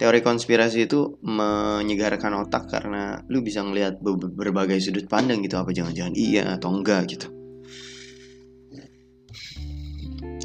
Teori 0.01 0.25
konspirasi 0.25 0.89
itu 0.89 1.21
menyegarkan 1.21 2.49
otak 2.49 2.73
karena 2.73 3.21
lu 3.29 3.45
bisa 3.45 3.61
ngelihat 3.61 4.01
berbagai 4.33 4.81
sudut 4.81 5.05
pandang 5.05 5.45
gitu. 5.45 5.61
Apa 5.61 5.69
jangan-jangan 5.77 6.17
iya 6.17 6.57
atau 6.57 6.73
enggak 6.73 7.13
gitu. 7.13 7.29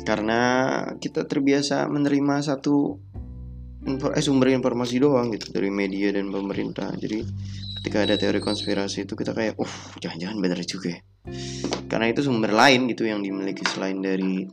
Karena 0.03 0.41
kita 0.99 1.23
terbiasa 1.23 1.87
menerima 1.87 2.43
satu 2.43 2.99
eh, 3.87 4.21
sumber 4.21 4.51
informasi 4.51 4.99
doang 4.99 5.31
gitu 5.31 5.55
dari 5.55 5.71
media 5.71 6.11
dan 6.11 6.27
pemerintah. 6.27 6.91
Jadi 6.99 7.23
ketika 7.79 8.03
ada 8.03 8.19
teori 8.19 8.43
konspirasi 8.43 9.07
itu 9.07 9.15
kita 9.15 9.31
kayak 9.31 9.55
uh 9.55 9.75
jangan-jangan 10.03 10.37
benar 10.43 10.59
juga 10.67 10.99
ya. 10.99 10.99
Karena 11.87 12.11
itu 12.11 12.27
sumber 12.27 12.51
lain 12.51 12.91
gitu 12.91 13.07
yang 13.07 13.23
dimiliki 13.23 13.63
selain 13.63 14.03
dari 14.03 14.43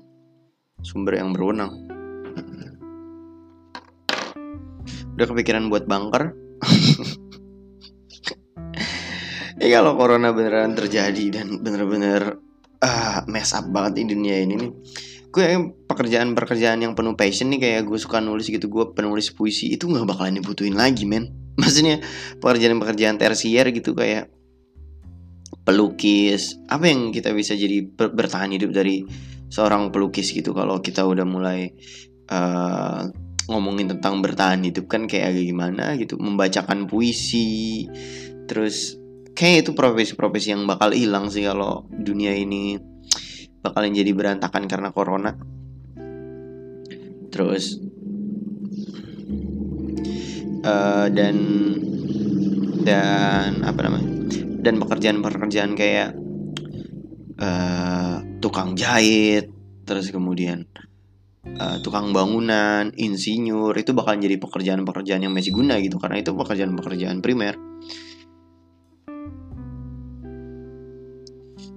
sumber 0.79 1.19
yang 1.19 1.35
berwenang. 1.35 1.75
Udah 5.19 5.27
kepikiran 5.27 5.67
buat 5.67 5.91
bunker? 5.91 6.25
Ya 9.57 9.81
kalau 9.81 9.97
corona 9.97 10.37
beneran 10.37 10.77
terjadi 10.77 11.33
dan 11.33 11.65
bener-bener 11.65 12.37
uh, 12.85 13.25
mess 13.25 13.57
up 13.57 13.65
banget 13.73 14.05
di 14.05 14.13
dunia 14.13 14.45
ini 14.45 14.53
nih 14.53 14.71
gue 15.37 15.77
pekerjaan-pekerjaan 15.85 16.81
yang 16.81 16.97
penuh 16.97 17.13
passion 17.13 17.53
nih 17.53 17.61
kayak 17.61 17.83
gue 17.85 18.01
suka 18.01 18.25
nulis 18.25 18.49
gitu 18.49 18.73
gue 18.73 18.97
penulis 18.97 19.29
puisi 19.37 19.77
itu 19.77 19.85
nggak 19.85 20.09
bakalan 20.09 20.41
dibutuhin 20.41 20.73
lagi 20.73 21.05
men. 21.05 21.29
Maksudnya 21.61 22.01
pekerjaan-pekerjaan 22.41 23.21
tersier 23.21 23.69
gitu 23.77 23.93
kayak 23.93 24.33
pelukis 25.67 26.57
apa 26.71 26.89
yang 26.89 27.11
kita 27.11 27.35
bisa 27.37 27.53
jadi 27.59 27.85
bertahan 27.91 28.55
hidup 28.55 28.71
dari 28.71 29.03
seorang 29.51 29.91
pelukis 29.91 30.33
gitu 30.33 30.55
kalau 30.55 30.79
kita 30.79 31.03
udah 31.03 31.27
mulai 31.27 31.75
uh, 32.31 33.11
ngomongin 33.51 33.99
tentang 33.99 34.23
bertahan 34.23 34.63
hidup 34.63 34.87
kan 34.87 35.11
kayak 35.11 35.35
agak 35.35 35.45
gimana 35.47 35.95
gitu 35.99 36.19
membacakan 36.19 36.87
puisi 36.87 37.87
terus 38.47 38.99
kayak 39.35 39.67
itu 39.67 39.71
profesi-profesi 39.75 40.55
yang 40.55 40.67
bakal 40.71 40.95
hilang 40.95 41.31
sih 41.31 41.47
kalau 41.47 41.87
dunia 41.91 42.35
ini 42.35 42.79
bakalan 43.67 43.93
jadi 43.95 44.11
berantakan 44.15 44.71
karena 44.71 44.95
corona 44.95 45.35
terus 47.35 47.83
uh, 50.63 51.07
dan 51.11 51.37
dan 52.87 53.67
apa 53.67 53.81
namanya 53.83 54.11
dan 54.63 54.79
pekerjaan-pekerjaan 54.79 55.73
kayak 55.75 56.15
uh, 57.43 58.23
tukang 58.39 58.79
jahit 58.79 59.51
terus 59.87 60.11
kemudian 60.11 60.67
uh, 61.55 61.79
tukang 61.81 62.11
bangunan, 62.11 62.91
insinyur 62.99 63.73
itu 63.79 63.95
bakal 63.95 64.19
jadi 64.19 64.37
pekerjaan-pekerjaan 64.43 65.23
yang 65.23 65.35
masih 65.35 65.55
guna 65.55 65.79
gitu 65.79 66.03
karena 66.03 66.19
itu 66.19 66.35
pekerjaan-pekerjaan 66.35 67.23
primer. 67.23 67.55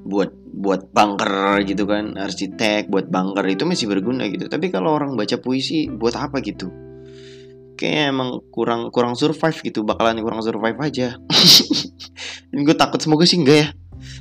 Buat 0.09 0.33
buat 0.49 0.89
bunker 0.89 1.61
gitu 1.69 1.85
kan, 1.85 2.17
arsitek 2.17 2.89
buat 2.89 3.07
bunker 3.13 3.45
itu 3.45 3.63
masih 3.69 3.85
berguna 3.85 4.25
gitu. 4.27 4.49
Tapi 4.49 4.73
kalau 4.73 4.97
orang 4.97 5.13
baca 5.13 5.37
puisi 5.37 5.85
buat 5.85 6.17
apa 6.17 6.41
gitu? 6.41 6.73
Kayaknya 7.77 8.03
emang 8.11 8.29
kurang 8.51 8.89
kurang 8.89 9.13
survive 9.13 9.55
gitu, 9.61 9.85
bakalan 9.85 10.19
kurang 10.19 10.41
survive 10.41 10.75
aja. 10.81 11.15
Dan 12.49 12.65
gue 12.65 12.75
takut 12.75 12.99
semoga 12.99 13.23
sih 13.29 13.37
enggak 13.37 13.57
ya. 13.61 13.67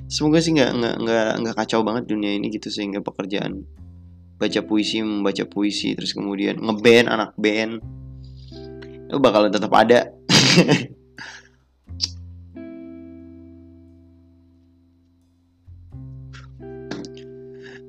Semoga 0.07 0.39
sih 0.45 0.53
nggak 0.53 0.71
nggak 0.77 0.97
nggak 1.01 1.31
nggak 1.43 1.57
kacau 1.57 1.81
banget 1.83 2.05
dunia 2.07 2.37
ini 2.37 2.53
gitu 2.53 2.69
sehingga 2.69 3.01
pekerjaan 3.01 3.65
baca 4.39 4.61
puisi 4.63 5.03
membaca 5.03 5.43
puisi 5.51 5.99
terus 5.99 6.15
kemudian 6.15 6.63
ngeband 6.63 7.11
anak 7.11 7.35
band 7.35 7.83
itu 9.11 9.19
bakalan 9.19 9.51
tetap 9.51 9.73
ada 9.75 10.15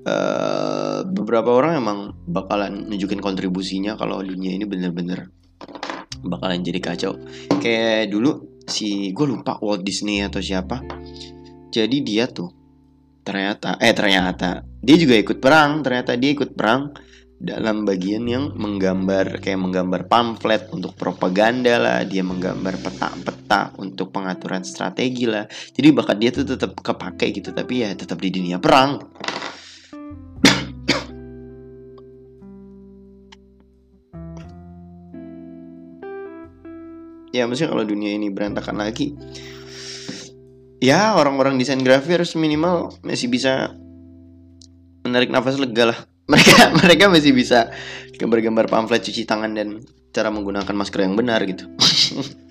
uh, 0.09 1.05
beberapa 1.05 1.53
orang 1.53 1.77
emang 1.77 1.99
bakalan 2.25 2.89
nunjukin 2.89 3.21
kontribusinya 3.21 3.93
kalau 3.93 4.25
dunia 4.25 4.57
ini 4.57 4.65
bener-bener 4.65 5.29
bakalan 6.25 6.65
jadi 6.65 6.79
kacau. 6.81 7.13
Kayak 7.61 8.11
dulu 8.11 8.59
si 8.65 9.13
gue 9.13 9.25
lupa 9.29 9.61
Walt 9.61 9.85
Disney 9.85 10.25
atau 10.25 10.41
siapa. 10.41 10.81
Jadi 11.69 12.01
dia 12.01 12.25
tuh 12.25 12.49
ternyata 13.21 13.77
eh 13.77 13.93
ternyata 13.93 14.65
dia 14.81 14.95
juga 14.97 15.13
ikut 15.13 15.37
perang 15.37 15.85
ternyata 15.85 16.17
dia 16.17 16.33
ikut 16.33 16.57
perang 16.57 16.89
dalam 17.39 17.87
bagian 17.87 18.25
yang 18.25 18.51
menggambar 18.57 19.39
kayak 19.39 19.59
menggambar 19.63 20.11
pamflet 20.11 20.67
untuk 20.75 20.97
propaganda 20.97 21.79
lah 21.79 22.03
dia 22.03 22.19
menggambar 22.19 22.75
peta-peta 22.83 23.71
untuk 23.79 24.11
pengaturan 24.11 24.65
strategi 24.67 25.23
lah. 25.23 25.47
Jadi 25.47 25.87
bakat 25.95 26.17
dia 26.19 26.31
tuh 26.35 26.43
tetap 26.43 26.75
kepake 26.75 27.31
gitu 27.31 27.55
tapi 27.55 27.85
ya 27.85 27.95
tetap 27.95 28.19
di 28.19 28.33
dunia 28.33 28.59
perang 28.59 28.99
ya 37.29 37.45
maksudnya 37.45 37.71
kalau 37.73 37.85
dunia 37.85 38.17
ini 38.17 38.33
berantakan 38.33 38.81
lagi 38.81 39.13
ya 40.79 41.13
orang-orang 41.19 41.59
desain 41.59 41.83
grafis 41.83 42.15
harus 42.15 42.31
minimal 42.39 42.95
masih 43.03 43.27
bisa 43.27 43.75
menarik 45.03 45.31
nafas 45.31 45.59
lega 45.59 45.95
lah. 45.95 45.99
Mereka 46.29 46.77
mereka 46.77 47.03
masih 47.09 47.33
bisa 47.33 47.73
gambar-gambar 48.21 48.69
pamflet 48.69 49.01
cuci 49.01 49.25
tangan 49.25 49.49
dan 49.57 49.81
cara 50.13 50.29
menggunakan 50.29 50.77
masker 50.77 51.01
yang 51.01 51.17
benar 51.17 51.41
gitu. 51.45 51.65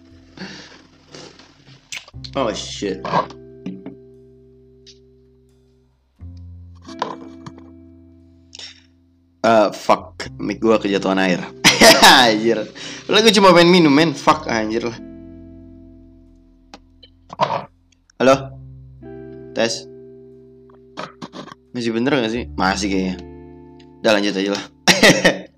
Oh 2.37 2.51
shit. 2.53 3.01
Uh, 9.41 9.71
fuck, 9.73 10.29
mic 10.37 10.61
gua 10.61 10.77
kejatuhan 10.83 11.17
air. 11.19 11.41
anjir. 12.27 12.59
Lagi 13.07 13.31
cuma 13.35 13.55
pengen 13.55 13.71
minum, 13.73 13.93
men. 13.93 14.13
Fuck 14.15 14.47
anjir 14.51 14.87
lah. 14.89 14.99
Halo? 18.19 18.35
Tes? 19.55 19.87
Masih 21.71 21.95
bener 21.95 22.19
gak 22.19 22.35
sih? 22.35 22.51
Masih 22.59 22.91
kayaknya 22.91 23.23
Udah 24.03 24.13
lanjut 24.19 24.35
aja 24.35 24.51
lah 24.51 24.65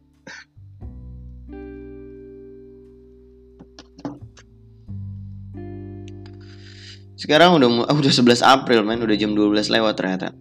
Sekarang 7.20 7.56
udah 7.56 7.88
oh, 7.88 7.96
udah 7.96 8.12
11 8.12 8.44
April 8.44 8.84
men, 8.84 9.00
udah 9.04 9.16
jam 9.16 9.36
12 9.36 9.68
lewat 9.68 9.92
ternyata. 9.92 10.32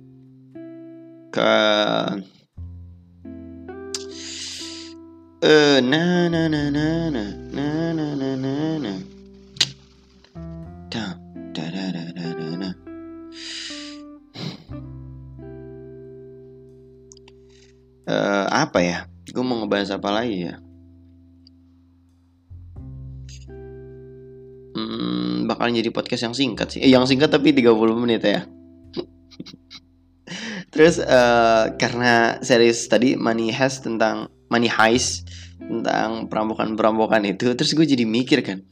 Ke 1.27 1.51
eh 5.39 5.79
na 5.79 6.27
na 6.27 6.51
na 6.51 6.67
na 6.67 7.07
na 7.07 7.23
na 7.47 7.67
na 7.95 8.07
na 8.11 8.29
na 8.35 8.53
na. 8.83 8.93
Uh, 18.09 18.45
apa 18.51 18.83
ya? 18.83 19.07
Gue 19.31 19.45
mau 19.45 19.63
ngebahas 19.63 19.95
apa 19.95 20.09
lagi 20.11 20.49
ya? 20.49 20.59
Hmm, 24.75 25.47
bakalan 25.47 25.79
jadi 25.79 25.93
podcast 25.93 26.27
yang 26.27 26.35
singkat 26.35 26.67
sih. 26.73 26.81
Eh, 26.83 26.91
yang 26.91 27.07
singkat 27.07 27.31
tapi 27.31 27.55
30 27.55 27.79
menit 27.95 28.27
ya. 28.27 28.43
Terus 30.73 30.99
uh, 30.99 31.71
karena 31.79 32.43
series 32.43 32.91
tadi 32.91 33.15
Money 33.15 33.55
Heist 33.55 33.87
tentang 33.87 34.27
Money 34.49 34.67
Heist 34.67 35.28
tentang 35.59 36.31
perampokan-perampokan 36.31 37.23
itu 37.27 37.51
terus 37.53 37.75
gue 37.75 37.83
jadi 37.83 38.07
mikir 38.07 38.41
kan 38.41 38.63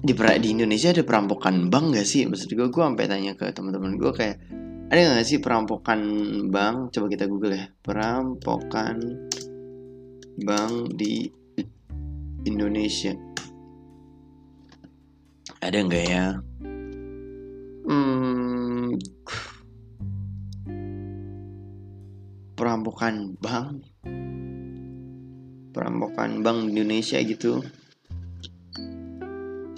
di 0.00 0.16
di 0.16 0.48
Indonesia 0.56 0.90
ada 0.90 1.04
perampokan 1.04 1.68
bank 1.68 1.94
gak 1.94 2.08
sih? 2.08 2.24
Maksud 2.24 2.50
gue 2.56 2.66
gue 2.72 2.82
sampai 2.82 3.06
tanya 3.06 3.36
ke 3.36 3.52
teman-teman 3.52 4.00
gue 4.00 4.12
kayak 4.16 4.36
ada 4.90 4.98
nggak 5.06 5.22
sih 5.22 5.38
perampokan 5.38 6.00
bank? 6.50 6.90
Coba 6.90 7.06
kita 7.06 7.30
google 7.30 7.54
ya. 7.54 7.70
Perampokan 7.78 8.98
bank 10.42 10.98
di 10.98 11.30
Indonesia. 12.42 13.14
Ada 15.62 15.78
nggak 15.86 16.04
ya? 16.10 16.26
Hmm, 17.86 18.98
perampokan 22.58 23.38
bank 23.38 23.89
perampokan 25.70 26.44
bank 26.44 26.68
di 26.68 26.70
Indonesia 26.76 27.18
gitu 27.22 27.62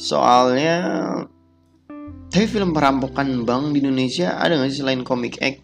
soalnya 0.01 0.77
tapi 2.33 2.49
film 2.49 2.73
perampokan 2.73 3.45
bank 3.45 3.77
di 3.77 3.85
Indonesia 3.85 4.41
ada 4.41 4.57
gak 4.57 4.73
sih 4.73 4.81
selain 4.81 5.05
Comic 5.05 5.37
Egg? 5.45 5.61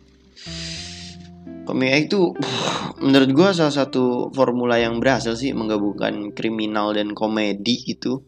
Comic 1.65 1.91
Egg 1.97 2.05
tuh 2.13 2.37
menurut 3.05 3.31
gue 3.33 3.49
salah 3.57 3.73
satu 3.73 4.29
formula 4.37 4.77
yang 4.77 5.01
berhasil 5.01 5.33
sih 5.33 5.57
menggabungkan 5.57 6.37
kriminal 6.37 6.93
dan 6.93 7.17
komedi 7.17 7.89
itu. 7.89 8.21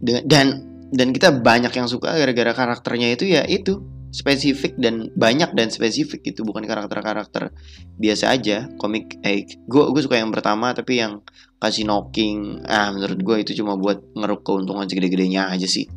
Dan 0.00 0.64
dan 0.92 1.08
kita 1.12 1.44
banyak 1.44 1.76
yang 1.76 1.88
suka 1.92 2.16
gara-gara 2.16 2.56
karakternya 2.56 3.20
itu 3.20 3.28
ya 3.28 3.44
itu 3.44 3.84
spesifik 4.12 4.76
dan 4.76 5.08
banyak 5.16 5.56
dan 5.56 5.72
spesifik 5.72 6.20
itu 6.22 6.44
bukan 6.44 6.68
karakter-karakter 6.68 7.48
biasa 7.96 8.28
aja 8.28 8.68
komik 8.76 9.16
eh 9.24 9.48
gue 9.48 9.84
gue 9.88 10.02
suka 10.04 10.20
yang 10.20 10.28
pertama 10.28 10.76
tapi 10.76 11.00
yang 11.00 11.24
kasih 11.56 11.88
knocking 11.88 12.60
ah 12.68 12.92
menurut 12.92 13.18
gue 13.18 13.36
itu 13.40 13.52
cuma 13.64 13.80
buat 13.80 14.04
ngeruk 14.12 14.44
keuntungan 14.44 14.84
segede-gedenya 14.84 15.48
aja 15.48 15.64
sih 15.64 15.88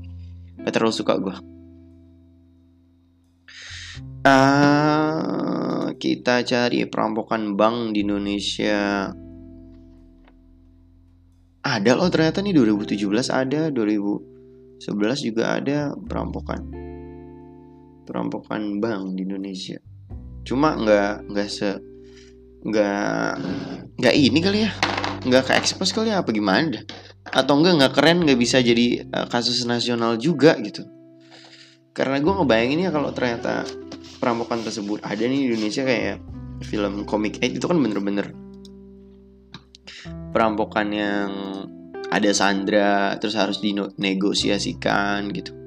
Gak 0.66 0.74
terlalu 0.74 0.98
suka 0.98 1.14
gue. 1.22 1.36
Uh, 4.26 5.94
kita 6.02 6.42
cari 6.42 6.90
perampokan 6.90 7.54
bank 7.54 7.94
di 7.94 8.02
Indonesia. 8.02 9.14
Ada 11.62 11.92
loh 11.94 12.10
ternyata 12.10 12.42
nih 12.42 12.58
2017 12.58 13.30
ada, 13.30 13.70
2011 13.70 14.82
juga 15.22 15.54
ada 15.54 15.94
perampokan. 15.94 16.85
Perampokan 18.06 18.80
bank 18.80 19.18
di 19.18 19.26
Indonesia. 19.26 19.82
Cuma 20.46 20.78
nggak 20.78 21.30
nggak 21.30 21.50
se 21.50 21.70
nggak 22.66 23.32
nggak 23.98 24.16
ini 24.16 24.40
kali 24.40 24.60
ya. 24.64 24.72
Nggak 25.26 25.50
ke 25.50 25.54
expose 25.58 25.92
kali 25.92 26.14
ya 26.14 26.22
apa 26.22 26.30
gimana 26.30 26.86
atau 27.26 27.58
enggak 27.58 27.74
nggak 27.82 27.94
keren 27.98 28.22
nggak 28.22 28.38
bisa 28.38 28.62
jadi 28.62 29.10
uh, 29.10 29.26
kasus 29.26 29.66
nasional 29.66 30.22
juga 30.22 30.54
gitu. 30.62 30.86
Karena 31.96 32.22
gue 32.22 32.34
ngebayangin 32.34 32.86
ya 32.86 32.92
kalau 32.94 33.10
ternyata 33.10 33.66
perampokan 34.22 34.62
tersebut 34.62 35.02
ada 35.02 35.24
nih 35.26 35.50
di 35.50 35.58
Indonesia 35.58 35.82
kayak 35.82 36.18
film 36.64 37.04
komik 37.04 37.42
eh, 37.44 37.52
itu 37.52 37.66
kan 37.66 37.78
bener-bener 37.80 38.32
perampokan 40.32 40.88
yang 40.92 41.32
ada 42.12 42.32
Sandra 42.32 43.16
terus 43.20 43.36
harus 43.36 43.60
dinegosiasikan 43.60 45.32
gitu 45.32 45.65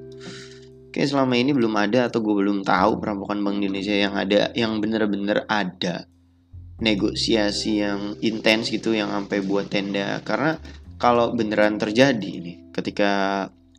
kayak 0.88 1.08
selama 1.08 1.34
ini 1.36 1.52
belum 1.52 1.74
ada 1.76 2.08
atau 2.08 2.24
gue 2.24 2.34
belum 2.34 2.64
tahu 2.64 3.00
perampokan 3.00 3.44
Bank 3.44 3.60
Indonesia 3.60 3.92
yang 3.92 4.14
ada 4.16 4.50
yang 4.56 4.80
bener-bener 4.80 5.44
ada 5.46 6.08
negosiasi 6.78 7.82
yang 7.82 8.14
intens 8.22 8.70
gitu 8.70 8.94
yang 8.94 9.10
sampai 9.10 9.42
buat 9.44 9.68
tenda. 9.68 10.22
Karena 10.22 10.56
kalau 10.96 11.34
beneran 11.34 11.76
terjadi 11.76 12.32
nih 12.40 12.72
ketika 12.72 13.10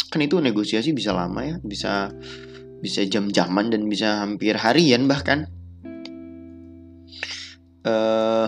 kan 0.10 0.19
itu 0.26 0.41
negosiasi 0.41 0.89
bisa 0.89 1.13
lama 1.13 1.45
ya 1.45 1.56
bisa 1.62 2.10
bisa 2.80 3.06
jam-jaman 3.06 3.69
dan 3.69 3.86
bisa 3.88 4.24
hampir 4.24 4.56
harian 4.56 5.06
bahkan. 5.06 5.48
Uh, 7.84 8.48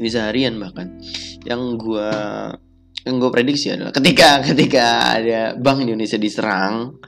bisa 0.00 0.28
harian 0.32 0.56
bahkan. 0.56 0.96
Yang 1.44 1.62
gue 1.80 2.12
yang 3.06 3.16
gue 3.16 3.30
prediksi 3.32 3.72
adalah 3.72 3.92
ketika 3.94 4.40
ketika 4.48 4.84
ada 5.16 5.40
Bank 5.56 5.84
Indonesia 5.84 6.20
diserang 6.20 7.00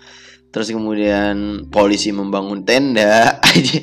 terus 0.53 0.69
kemudian 0.69 1.67
polisi 1.73 2.13
membangun 2.13 2.63
tenda 2.69 3.37
aja. 3.51 3.81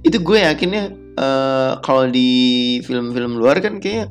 Itu 0.00 0.24
gue 0.24 0.38
yakinnya 0.40 0.84
uh, 1.18 1.72
kalau 1.84 2.08
di 2.08 2.80
film-film 2.80 3.36
luar 3.36 3.60
kan 3.60 3.76
kayak 3.76 4.08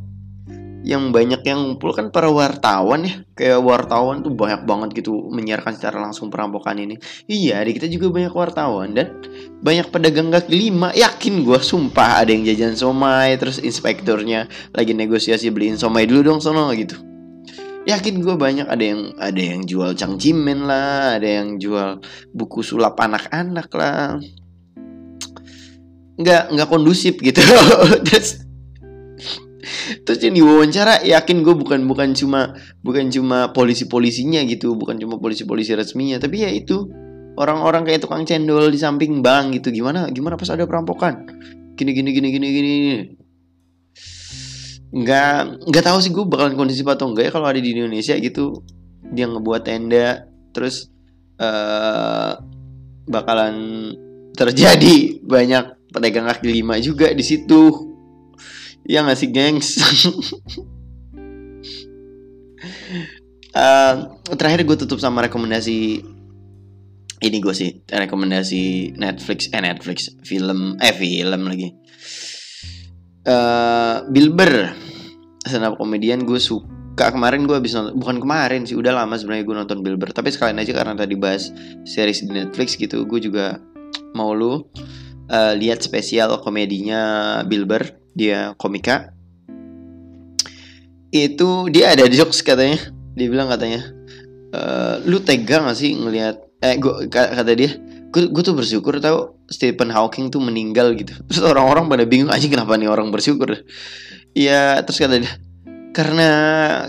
yang 0.87 1.11
banyak 1.11 1.43
yang 1.43 1.59
ngumpul 1.59 1.91
kan 1.91 2.07
para 2.15 2.31
wartawan 2.31 3.03
ya. 3.03 3.15
Kayak 3.35 3.59
wartawan 3.59 4.23
tuh 4.23 4.31
banyak 4.31 4.63
banget 4.63 5.03
gitu 5.03 5.27
menyiarkan 5.27 5.75
secara 5.75 5.99
langsung 5.99 6.31
perampokan 6.31 6.79
ini. 6.79 6.95
Iya 7.27 7.59
di 7.67 7.75
kita 7.75 7.91
juga 7.91 8.07
banyak 8.15 8.31
wartawan 8.31 8.95
dan 8.95 9.19
banyak 9.59 9.91
pedagang 9.91 10.31
kaki 10.31 10.55
lima. 10.55 10.95
Yakin 10.95 11.43
gue 11.43 11.59
sumpah 11.59 12.23
ada 12.23 12.31
yang 12.31 12.47
jajan 12.47 12.79
somai 12.79 13.35
terus 13.35 13.59
inspekturnya 13.59 14.47
lagi 14.71 14.95
negosiasi 14.95 15.51
beliin 15.51 15.75
somai 15.75 16.07
dulu 16.07 16.31
dong 16.31 16.39
sono 16.39 16.71
gitu. 16.71 16.95
Yakin 17.83 18.23
gue 18.23 18.35
banyak 18.39 18.67
ada 18.71 18.83
yang 18.83 19.11
ada 19.19 19.41
yang 19.43 19.67
jual 19.67 19.91
cangcimen 19.91 20.63
lah 20.63 21.19
ada 21.19 21.43
yang 21.43 21.59
jual 21.59 21.99
buku 22.31 22.63
sulap 22.63 22.95
anak-anak 22.95 23.67
lah. 23.75 24.23
Nggak 26.15 26.43
nggak 26.55 26.67
kondusif 26.71 27.19
gitu 27.19 27.43
terus 30.05 30.19
yang 30.23 30.35
diwawancara 30.37 31.03
yakin 31.03 31.43
gue 31.43 31.55
bukan 31.55 31.83
bukan 31.87 32.15
cuma 32.15 32.55
bukan 32.81 33.11
cuma 33.11 33.51
polisi 33.51 33.85
polisinya 33.87 34.39
gitu 34.47 34.75
bukan 34.75 34.99
cuma 34.99 35.19
polisi 35.19 35.43
polisi 35.43 35.75
resminya 35.75 36.19
tapi 36.19 36.45
ya 36.45 36.49
itu 36.51 36.87
orang-orang 37.37 37.85
kayak 37.85 38.01
tukang 38.03 38.25
cendol 38.25 38.67
di 38.67 38.81
samping 38.81 39.21
bank 39.21 39.61
gitu. 39.61 39.69
Gimana 39.69 40.09
gimana 40.09 40.35
pas 40.35 40.49
ada 40.49 40.65
perampokan? 40.65 41.29
Gini 41.77 41.93
gini 41.93 42.09
gini 42.11 42.27
gini 42.33 42.47
gini 42.49 42.75
nggak 44.87 45.67
nggak 45.67 45.83
tahu 45.83 45.99
sih 45.99 46.15
gue 46.15 46.23
bakalan 46.23 46.55
kondisi 46.55 46.79
atau 46.79 47.11
enggak 47.11 47.27
ya 47.27 47.31
kalau 47.31 47.47
ada 47.47 47.61
di 47.61 47.69
Indonesia 47.71 48.17
gitu. 48.17 48.65
Dia 49.07 49.29
ngebuat 49.29 49.61
tenda 49.63 50.27
terus 50.51 50.89
uh, 51.37 52.33
bakalan 53.07 53.55
terjadi 54.33 55.15
banyak 55.33 55.93
pedagang 55.93 56.27
kaki 56.27 56.49
lima 56.51 56.81
juga 56.81 57.13
di 57.13 57.23
situ 57.23 57.93
Ya 58.87 59.03
gak 59.03 59.19
sih 59.19 59.29
gengs? 59.35 59.75
Uh, 63.57 63.93
Terakhir 64.39 64.63
gue 64.63 64.77
tutup 64.79 65.03
sama 65.03 65.27
rekomendasi 65.27 65.99
Ini 67.19 67.37
gue 67.43 67.51
sih 67.51 67.83
Rekomendasi 67.83 68.95
Netflix 68.95 69.51
Eh 69.51 69.59
Netflix 69.59 70.07
Film 70.23 70.79
Eh 70.79 70.95
film 70.95 71.41
lagi. 71.51 71.75
Uh, 73.27 74.07
Bilber 74.07 74.71
Stand 75.43 75.75
komedian 75.75 76.23
gue 76.23 76.39
suka. 76.39 77.11
Kemarin 77.11 77.43
gue 77.43 77.59
habis 77.59 77.75
nonton 77.75 77.99
Bukan 77.99 78.23
kemarin 78.23 78.63
sih 78.63 78.79
Udah 78.79 78.95
lama 78.95 79.19
sebenarnya 79.19 79.43
gue 79.43 79.55
nonton 79.67 79.79
Bilber 79.83 80.15
Tapi 80.15 80.31
sekalian 80.31 80.63
aja 80.63 80.71
karena 80.71 80.95
tadi 80.95 81.19
bahas 81.19 81.51
Series 81.83 82.23
di 82.23 82.31
Netflix 82.31 82.79
gitu 82.79 83.03
Gue 83.03 83.19
juga 83.19 83.59
mau 84.15 84.31
lu 84.31 84.47
uh, 84.53 85.53
Lihat 85.59 85.83
spesial 85.83 86.39
komedinya 86.39 87.43
Bilber 87.43 88.06
dia 88.17 88.57
komika. 88.57 89.13
Itu 91.13 91.69
dia 91.69 91.93
ada 91.93 92.09
jokes 92.09 92.41
katanya. 92.41 92.81
Dia 93.13 93.29
bilang 93.29 93.49
katanya 93.49 93.97
e, 94.53 94.61
lu 95.07 95.21
tega 95.21 95.63
gak 95.63 95.77
sih 95.77 95.95
ngelihat 95.95 96.41
eh 96.57 96.75
gua 96.81 97.05
kata 97.09 97.53
dia 97.53 97.71
gue 98.17 98.41
tuh 98.41 98.57
bersyukur 98.57 98.97
tau 98.97 99.37
Stephen 99.45 99.93
Hawking 99.93 100.33
tuh 100.33 100.41
meninggal 100.41 100.97
gitu. 100.97 101.13
Terus 101.29 101.43
orang-orang 101.45 101.85
pada 101.85 102.03
bingung 102.07 102.33
aja 102.33 102.49
kenapa 102.49 102.73
nih 102.73 102.89
orang 102.89 103.13
bersyukur? 103.13 103.61
Ya 104.33 104.81
terus 104.81 104.97
kata 104.97 105.21
dia 105.21 105.33
karena 105.93 106.29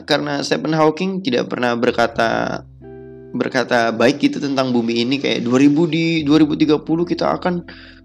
karena 0.08 0.40
Stephen 0.40 0.72
Hawking 0.72 1.20
tidak 1.20 1.52
pernah 1.52 1.76
berkata 1.76 2.60
berkata 3.36 3.92
baik 3.92 4.24
gitu 4.24 4.40
tentang 4.40 4.72
bumi 4.72 5.04
ini. 5.04 5.20
Kayak 5.20 5.44
2000 5.44 5.92
di 5.92 6.04
2030 6.24 6.80
kita 7.12 7.24
akan 7.36 7.54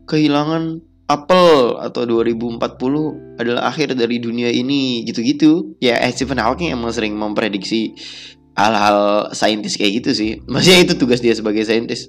kehilangan 0.03 0.83
Apple 1.11 1.83
atau 1.83 2.07
2040 2.07 2.63
adalah 3.35 3.67
akhir 3.67 3.99
dari 3.99 4.23
dunia 4.23 4.47
ini 4.47 5.03
gitu-gitu. 5.03 5.75
Ya 5.83 5.99
eh, 5.99 6.11
Stephen 6.15 6.39
Hawking 6.39 6.71
emang 6.71 6.95
sering 6.95 7.19
memprediksi 7.19 7.91
hal-hal 8.55 9.29
saintis 9.35 9.75
kayak 9.75 10.03
gitu 10.03 10.09
sih. 10.15 10.31
Maksudnya 10.51 10.79
itu 10.87 10.93
tugas 10.95 11.19
dia 11.19 11.35
sebagai 11.35 11.67
saintis. 11.67 12.07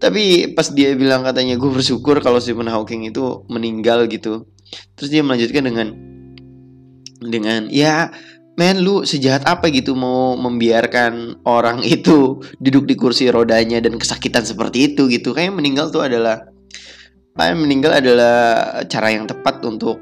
Tapi 0.00 0.56
pas 0.56 0.68
dia 0.72 0.96
bilang 0.96 1.24
katanya 1.24 1.60
gue 1.60 1.70
bersyukur 1.72 2.24
kalau 2.24 2.40
Stephen 2.40 2.68
Hawking 2.68 3.08
itu 3.08 3.44
meninggal 3.48 4.08
gitu. 4.08 4.48
Terus 4.96 5.10
dia 5.12 5.20
melanjutkan 5.24 5.64
dengan 5.64 5.88
dengan 7.20 7.68
ya 7.68 8.08
men 8.56 8.80
lu 8.80 9.04
sejahat 9.04 9.44
apa 9.44 9.68
gitu 9.72 9.92
mau 9.96 10.36
membiarkan 10.40 11.44
orang 11.44 11.84
itu 11.84 12.40
duduk 12.60 12.84
di 12.88 12.96
kursi 12.96 13.28
rodanya 13.28 13.80
dan 13.80 13.96
kesakitan 13.96 14.44
seperti 14.44 14.92
itu 14.92 15.08
gitu. 15.08 15.32
Kayak 15.32 15.56
meninggal 15.56 15.92
tuh 15.92 16.04
adalah 16.04 16.48
Pak 17.40 17.56
meninggal 17.56 18.04
adalah 18.04 18.36
cara 18.84 19.16
yang 19.16 19.24
tepat 19.24 19.64
untuk 19.64 19.96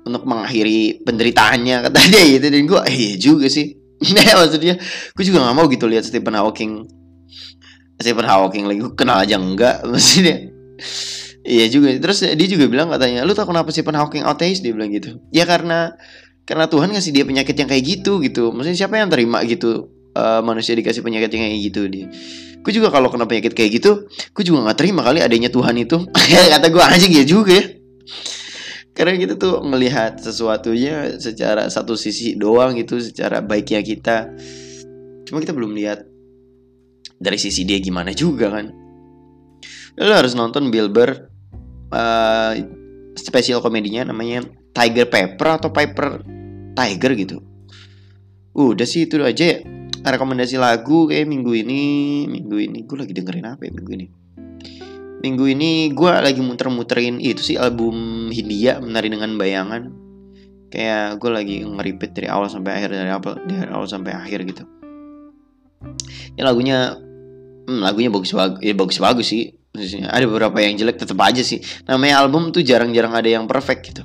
untuk 0.00 0.24
mengakhiri 0.24 1.04
penderitaannya 1.04 1.76
kata 1.84 2.00
dia 2.08 2.24
gitu. 2.40 2.46
Dan 2.48 2.64
gue 2.64 2.80
eh, 2.88 2.96
iya 2.96 3.14
juga 3.20 3.52
sih. 3.52 3.76
Maksudnya 4.40 4.80
gue 5.12 5.24
juga 5.28 5.44
nggak 5.44 5.56
mau 5.60 5.68
gitu 5.68 5.84
lihat 5.84 6.08
Stephen 6.08 6.32
Hawking. 6.32 6.88
Stephen 8.00 8.24
Hawking 8.24 8.64
lagi 8.64 8.80
gue 8.80 8.96
kenal 8.96 9.20
aja 9.20 9.36
enggak 9.36 9.84
maksudnya. 9.92 10.48
Iya 11.44 11.68
juga. 11.68 11.92
Terus 12.00 12.24
dia 12.24 12.48
juga 12.48 12.64
bilang 12.64 12.88
katanya 12.88 13.28
lu 13.28 13.36
tau 13.36 13.44
kenapa 13.44 13.68
Stephen 13.76 14.00
Hawking 14.00 14.24
ateis? 14.24 14.64
Dia 14.64 14.72
bilang 14.72 14.88
gitu. 14.88 15.20
Ya 15.36 15.44
karena 15.44 15.92
karena 16.48 16.64
Tuhan 16.64 16.96
ngasih 16.96 17.12
dia 17.12 17.28
penyakit 17.28 17.60
yang 17.60 17.68
kayak 17.68 17.84
gitu 17.84 18.24
gitu. 18.24 18.56
Maksudnya 18.56 18.88
siapa 18.88 18.96
yang 18.96 19.12
terima 19.12 19.44
gitu 19.44 19.92
uh, 20.16 20.40
manusia 20.40 20.72
dikasih 20.72 21.04
penyakit 21.04 21.28
yang 21.28 21.44
kayak 21.44 21.60
gitu? 21.60 21.82
Dia 21.92 22.08
gue 22.60 22.72
juga 22.76 22.92
kalau 22.92 23.08
kena 23.08 23.24
penyakit 23.24 23.56
kayak 23.56 23.80
gitu 23.80 24.04
gue 24.06 24.44
juga 24.44 24.68
nggak 24.68 24.78
terima 24.78 25.00
kali 25.00 25.24
adanya 25.24 25.48
Tuhan 25.48 25.74
itu. 25.80 26.04
Kata 26.52 26.66
gue 26.68 26.84
aja 26.84 27.06
gitu 27.06 27.26
juga 27.40 27.52
ya. 27.56 27.64
Karena 28.92 29.16
kita 29.16 29.34
tuh 29.40 29.64
melihat 29.64 30.20
sesuatunya 30.20 31.16
secara 31.16 31.72
satu 31.72 31.96
sisi 31.96 32.36
doang 32.36 32.76
gitu 32.76 33.00
secara 33.00 33.40
baiknya 33.40 33.80
kita. 33.80 34.28
Cuma 35.24 35.40
kita 35.40 35.56
belum 35.56 35.72
lihat 35.72 36.04
dari 37.16 37.38
sisi 37.40 37.64
dia 37.64 37.80
gimana 37.80 38.12
juga 38.12 38.52
kan. 38.52 38.68
Lo 39.96 40.12
harus 40.12 40.36
nonton 40.36 40.68
Bilber 40.68 41.32
uh, 41.92 42.52
spesial 43.16 43.64
komedinya 43.64 44.12
namanya 44.12 44.44
Tiger 44.76 45.08
Pepper 45.08 45.48
atau 45.56 45.72
Piper 45.72 46.20
Tiger 46.76 47.12
gitu. 47.16 47.36
Udah 48.52 48.84
sih 48.84 49.08
itu 49.08 49.16
aja 49.22 49.56
ya 49.56 49.79
rekomendasi 50.04 50.56
lagu 50.56 51.04
kayak 51.08 51.28
minggu 51.28 51.52
ini 51.52 51.82
minggu 52.24 52.56
ini. 52.56 52.78
Gue 52.88 52.96
lagi 53.04 53.12
dengerin 53.12 53.46
apa 53.46 53.68
ya 53.68 53.72
minggu 53.72 53.92
ini? 53.92 54.06
Minggu 55.20 55.44
ini 55.52 55.92
gue 55.92 56.12
lagi 56.16 56.40
muter-muterin 56.40 57.20
itu 57.20 57.44
sih 57.44 57.56
album 57.60 58.28
Hindia 58.32 58.80
menari 58.80 59.12
dengan 59.12 59.36
bayangan. 59.36 59.92
Kayak 60.72 61.20
gue 61.20 61.30
lagi 61.30 61.56
ngeripet 61.60 62.16
dari 62.16 62.28
awal 62.30 62.48
sampai 62.48 62.80
akhir 62.80 62.90
dari 62.96 63.10
awal 63.12 63.34
dari 63.44 63.68
awal 63.68 63.84
sampai 63.84 64.16
akhir 64.16 64.48
gitu. 64.48 64.64
Ya 66.40 66.48
lagunya 66.48 66.96
hmm, 67.68 67.80
lagunya 67.84 68.08
bagus 68.08 68.32
bagus 68.32 68.60
ya 68.64 68.72
bagus 68.72 68.96
bagus 68.96 69.26
sih. 69.28 69.52
Maksudnya 69.70 70.10
ada 70.10 70.24
beberapa 70.26 70.58
yang 70.58 70.74
jelek 70.80 70.98
tetap 70.98 71.20
aja 71.20 71.44
sih. 71.44 71.60
Namanya 71.86 72.24
album 72.24 72.50
tuh 72.50 72.64
jarang-jarang 72.64 73.14
ada 73.14 73.28
yang 73.28 73.44
perfect 73.46 73.92
gitu. 73.92 74.02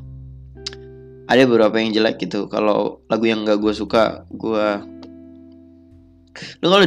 Ada 1.25 1.49
beberapa 1.49 1.73
yang 1.81 1.89
jelek 1.89 2.21
gitu. 2.21 2.45
Kalau 2.51 3.01
lagu 3.09 3.25
yang 3.25 3.41
gak 3.47 3.57
gue 3.57 3.73
suka 3.73 4.29
gue 4.29 4.65
Lu 6.59 6.67
kalau 6.67 6.86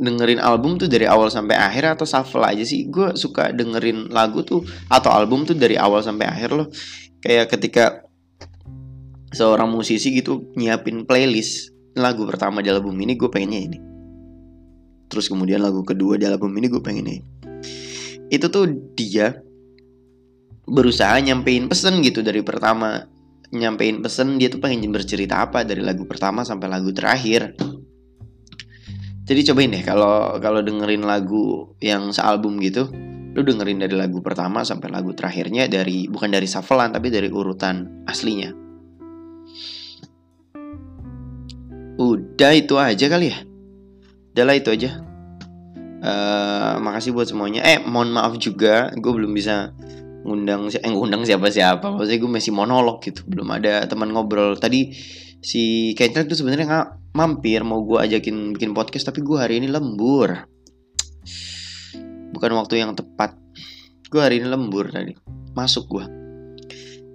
dengerin 0.00 0.40
album 0.40 0.80
tuh 0.80 0.88
dari 0.88 1.04
awal 1.04 1.28
sampai 1.28 1.56
akhir 1.56 1.96
atau 1.98 2.08
shuffle 2.08 2.44
aja 2.44 2.64
sih? 2.64 2.88
Gue 2.88 3.12
suka 3.14 3.52
dengerin 3.52 4.08
lagu 4.08 4.42
tuh 4.42 4.64
atau 4.88 5.12
album 5.12 5.44
tuh 5.44 5.54
dari 5.56 5.76
awal 5.76 6.00
sampai 6.00 6.26
akhir 6.26 6.50
loh. 6.56 6.68
Kayak 7.20 7.52
ketika 7.52 8.04
seorang 9.32 9.68
musisi 9.68 10.16
gitu 10.16 10.48
nyiapin 10.56 11.04
playlist 11.04 11.74
lagu 11.96 12.24
pertama 12.24 12.60
di 12.64 12.72
album 12.72 12.96
ini 13.00 13.16
gue 13.16 13.28
pengennya 13.28 13.60
ini. 13.72 13.78
Terus 15.06 15.30
kemudian 15.30 15.62
lagu 15.62 15.84
kedua 15.86 16.18
di 16.20 16.26
album 16.26 16.52
ini 16.56 16.66
gue 16.68 16.82
pengen 16.82 17.06
ini. 17.08 17.24
itu 18.26 18.50
tuh 18.50 18.66
dia 18.98 19.38
berusaha 20.66 21.14
nyampein 21.22 21.70
pesen 21.70 22.02
gitu 22.02 22.26
dari 22.26 22.42
pertama 22.42 23.06
nyampein 23.54 24.02
pesen 24.02 24.34
dia 24.34 24.50
tuh 24.50 24.58
pengen 24.58 24.90
bercerita 24.90 25.46
apa 25.46 25.62
dari 25.62 25.78
lagu 25.78 26.02
pertama 26.10 26.42
sampai 26.42 26.66
lagu 26.66 26.90
terakhir 26.90 27.54
jadi 29.26 29.52
cobain 29.52 29.74
deh 29.74 29.82
kalau 29.82 30.38
kalau 30.38 30.62
dengerin 30.62 31.02
lagu 31.02 31.74
yang 31.82 32.14
sealbum 32.14 32.62
gitu 32.62 32.88
lu 33.36 33.44
dengerin 33.44 33.84
dari 33.84 33.92
lagu 33.92 34.24
pertama 34.24 34.64
sampai 34.64 34.88
lagu 34.88 35.12
terakhirnya 35.12 35.68
dari 35.68 36.08
bukan 36.08 36.32
dari 36.32 36.48
shufflean 36.48 36.96
tapi 36.96 37.12
dari 37.12 37.28
urutan 37.28 38.08
aslinya. 38.08 38.48
Udah 42.00 42.52
itu 42.56 42.80
aja 42.80 43.06
kali 43.12 43.28
ya? 43.28 43.44
Udahlah 44.32 44.56
itu 44.56 44.72
aja. 44.72 45.04
Uh, 46.00 46.80
makasih 46.80 47.12
buat 47.12 47.28
semuanya. 47.28 47.60
Eh 47.60 47.84
mohon 47.84 48.08
maaf 48.16 48.40
juga 48.40 48.88
gue 48.96 49.12
belum 49.12 49.36
bisa 49.36 49.76
ngundang 50.24 50.72
eh 50.72 50.90
ngundang 50.90 51.28
siapa 51.28 51.52
siapa 51.52 51.92
maksudnya 51.92 52.16
gue 52.16 52.32
masih 52.40 52.56
monolog 52.56 53.04
gitu. 53.04 53.20
Belum 53.28 53.52
ada 53.52 53.84
teman 53.84 54.16
ngobrol. 54.16 54.56
Tadi 54.56 54.96
si 55.44 55.92
Kendrick 55.92 56.24
tuh 56.32 56.40
sebenarnya 56.40 56.64
nggak 56.64 56.88
mampir 57.16 57.64
mau 57.64 57.80
gue 57.80 57.96
ajakin 57.96 58.52
bikin 58.52 58.76
podcast 58.76 59.08
tapi 59.08 59.24
gue 59.24 59.40
hari 59.40 59.56
ini 59.56 59.72
lembur. 59.72 60.44
Bukan 62.36 62.50
waktu 62.52 62.84
yang 62.84 62.92
tepat. 62.92 63.32
Gue 64.12 64.20
hari 64.20 64.44
ini 64.44 64.52
lembur 64.52 64.92
tadi. 64.92 65.16
Masuk 65.56 65.88
gue 65.88 66.04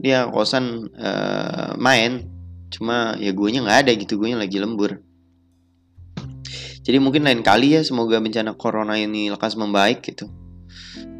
dia 0.01 0.25
kosan 0.33 0.89
uh, 0.97 1.77
main. 1.77 2.25
Cuma 2.73 3.13
ya 3.21 3.29
gue 3.29 3.47
nya 3.53 3.61
nggak 3.61 3.79
ada 3.85 3.91
gitu 3.93 4.17
gue 4.17 4.33
nya 4.33 4.41
lagi 4.41 4.57
lembur. 4.57 4.97
Jadi 6.81 6.97
mungkin 6.97 7.21
lain 7.21 7.45
kali 7.45 7.77
ya 7.77 7.85
semoga 7.85 8.17
bencana 8.17 8.57
corona 8.57 8.97
ini 8.97 9.29
lekas 9.29 9.53
membaik 9.53 10.01
gitu. 10.01 10.25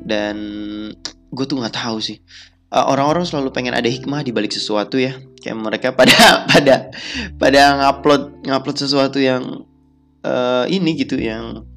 Dan 0.01 0.35
gue 1.29 1.45
tuh 1.45 1.61
nggak 1.61 1.77
tahu 1.77 2.01
sih 2.01 2.17
orang-orang 2.71 3.27
selalu 3.27 3.51
pengen 3.51 3.75
ada 3.75 3.91
hikmah 3.91 4.23
di 4.23 4.31
balik 4.31 4.55
sesuatu 4.55 4.95
ya. 4.95 5.19
Kayak 5.43 5.57
mereka 5.59 5.87
pada 5.91 6.15
pada 6.51 6.75
pada 7.35 7.61
ngupload 7.83 8.47
ngupload 8.47 8.77
sesuatu 8.79 9.19
yang 9.19 9.67
uh, 10.23 10.65
ini 10.71 10.95
gitu 10.95 11.19
yang 11.19 11.67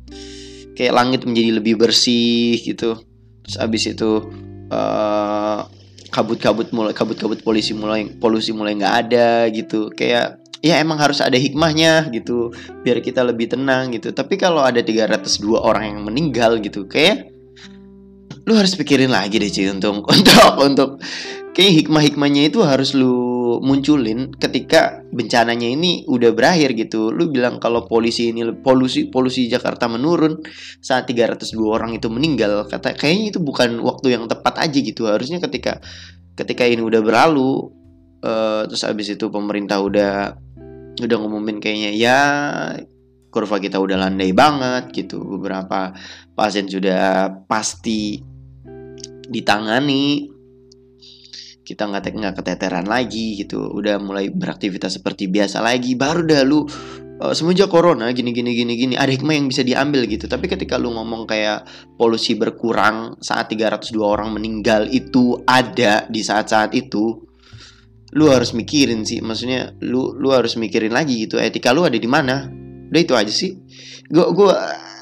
kayak 0.79 0.95
langit 0.95 1.27
menjadi 1.27 1.59
lebih 1.59 1.75
bersih 1.83 2.63
gitu. 2.63 3.03
Terus 3.45 3.57
abis 3.59 3.83
itu 3.91 4.11
uh, 4.71 5.67
kabut-kabut 6.15 6.71
mulai 6.71 6.95
kabut-kabut 6.95 7.43
polisi 7.43 7.75
mulai 7.75 8.07
polusi 8.07 8.55
mulai 8.55 8.79
nggak 8.79 8.95
ada 9.11 9.51
gitu. 9.51 9.91
Kayak 9.91 10.39
ya 10.63 10.81
emang 10.81 10.97
harus 10.97 11.21
ada 11.21 11.35
hikmahnya 11.35 12.09
gitu 12.15 12.55
biar 12.87 13.03
kita 13.03 13.27
lebih 13.27 13.51
tenang 13.51 13.91
gitu. 13.91 14.15
Tapi 14.15 14.39
kalau 14.39 14.63
ada 14.63 14.79
302 14.79 15.59
orang 15.59 15.91
yang 15.91 16.01
meninggal 16.07 16.63
gitu 16.63 16.87
kayak 16.87 17.34
lu 18.45 18.53
harus 18.53 18.77
pikirin 18.77 19.09
lagi 19.09 19.41
deh 19.41 19.49
cuy 19.49 19.67
untuk 19.73 20.05
untuk 20.15 20.53
untuk 20.61 20.91
kayak 21.55 21.87
hikmah-hikmahnya 21.87 22.51
itu 22.51 22.61
harus 22.67 22.93
lu 22.93 23.35
munculin 23.63 24.35
ketika 24.35 25.07
bencananya 25.15 25.71
ini 25.71 26.03
udah 26.11 26.35
berakhir 26.35 26.75
gitu. 26.75 27.15
Lu 27.15 27.31
bilang 27.31 27.63
kalau 27.63 27.87
polisi 27.87 28.35
ini 28.35 28.43
polusi 28.59 29.07
polusi 29.07 29.47
Jakarta 29.47 29.87
menurun 29.87 30.43
saat 30.83 31.07
302 31.07 31.55
orang 31.63 31.95
itu 31.95 32.11
meninggal, 32.11 32.67
kata 32.67 32.99
kayaknya 32.99 33.27
itu 33.31 33.41
bukan 33.41 33.79
waktu 33.81 34.19
yang 34.19 34.27
tepat 34.27 34.67
aja 34.67 34.79
gitu. 34.83 35.07
Harusnya 35.07 35.39
ketika 35.39 35.79
ketika 36.35 36.67
ini 36.67 36.83
udah 36.83 37.01
berlalu 37.01 37.71
uh, 38.27 38.67
terus 38.67 38.83
abis 38.83 39.15
itu 39.15 39.31
pemerintah 39.31 39.79
udah 39.79 40.35
udah 40.99 41.17
ngumumin 41.19 41.63
kayaknya 41.63 41.91
ya 41.95 42.21
kurva 43.31 43.59
kita 43.63 43.79
udah 43.79 44.11
landai 44.11 44.35
banget 44.35 44.91
gitu. 44.91 45.23
Beberapa 45.23 45.95
pasien 46.35 46.67
sudah 46.67 47.31
pasti 47.47 48.34
ditangani. 49.35 50.31
Kita 51.65 51.89
nggak 51.91 52.15
nggak 52.15 52.35
keteteran 52.39 52.87
lagi 52.87 53.41
gitu. 53.43 53.67
Udah 53.75 53.99
mulai 53.99 54.31
beraktivitas 54.31 55.01
seperti 55.01 55.27
biasa 55.27 55.59
lagi. 55.65 55.99
Baru 55.99 56.23
dah 56.23 56.47
lu 56.47 56.63
uh, 56.63 57.35
semenjak 57.35 57.73
corona 57.73 58.11
gini 58.13 58.37
gini 58.37 58.53
gini 58.53 58.75
gini 58.77 58.95
ada 58.99 59.11
hikmah 59.11 59.35
yang 59.35 59.47
bisa 59.51 59.65
diambil 59.65 60.05
gitu. 60.07 60.29
Tapi 60.29 60.47
ketika 60.47 60.77
lu 60.77 60.95
ngomong 60.95 61.25
kayak 61.25 61.67
polusi 61.97 62.37
berkurang 62.39 63.19
saat 63.19 63.51
302 63.51 63.97
orang 63.99 64.31
meninggal 64.35 64.87
itu 64.93 65.41
ada 65.49 66.07
di 66.07 66.21
saat-saat 66.23 66.77
itu 66.77 67.25
lu 68.15 68.31
harus 68.31 68.55
mikirin 68.55 69.03
sih. 69.03 69.25
Maksudnya 69.25 69.75
lu 69.83 70.15
lu 70.15 70.31
harus 70.31 70.55
mikirin 70.61 70.95
lagi 70.95 71.27
gitu. 71.27 71.41
Etika 71.41 71.75
lu 71.75 71.89
ada 71.89 71.99
di 71.99 72.09
mana? 72.09 72.47
Udah 72.93 73.01
itu 73.01 73.15
aja 73.17 73.33
sih. 73.33 73.59
Gua 74.07 74.31
gua 74.31 74.55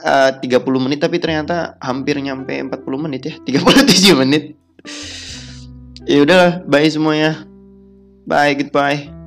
uh, 0.03 0.31
30 0.39 0.85
menit 0.85 1.01
tapi 1.01 1.23
ternyata 1.23 1.79
hampir 1.79 2.19
nyampe 2.19 2.53
40 2.53 3.05
menit 3.09 3.23
ya. 3.27 3.35
37 3.43 4.23
menit. 4.23 4.59
Ya 6.05 6.19
udahlah 6.23 6.67
bye 6.67 6.91
semuanya. 6.91 7.47
Bye 8.27 8.55
goodbye 8.55 9.22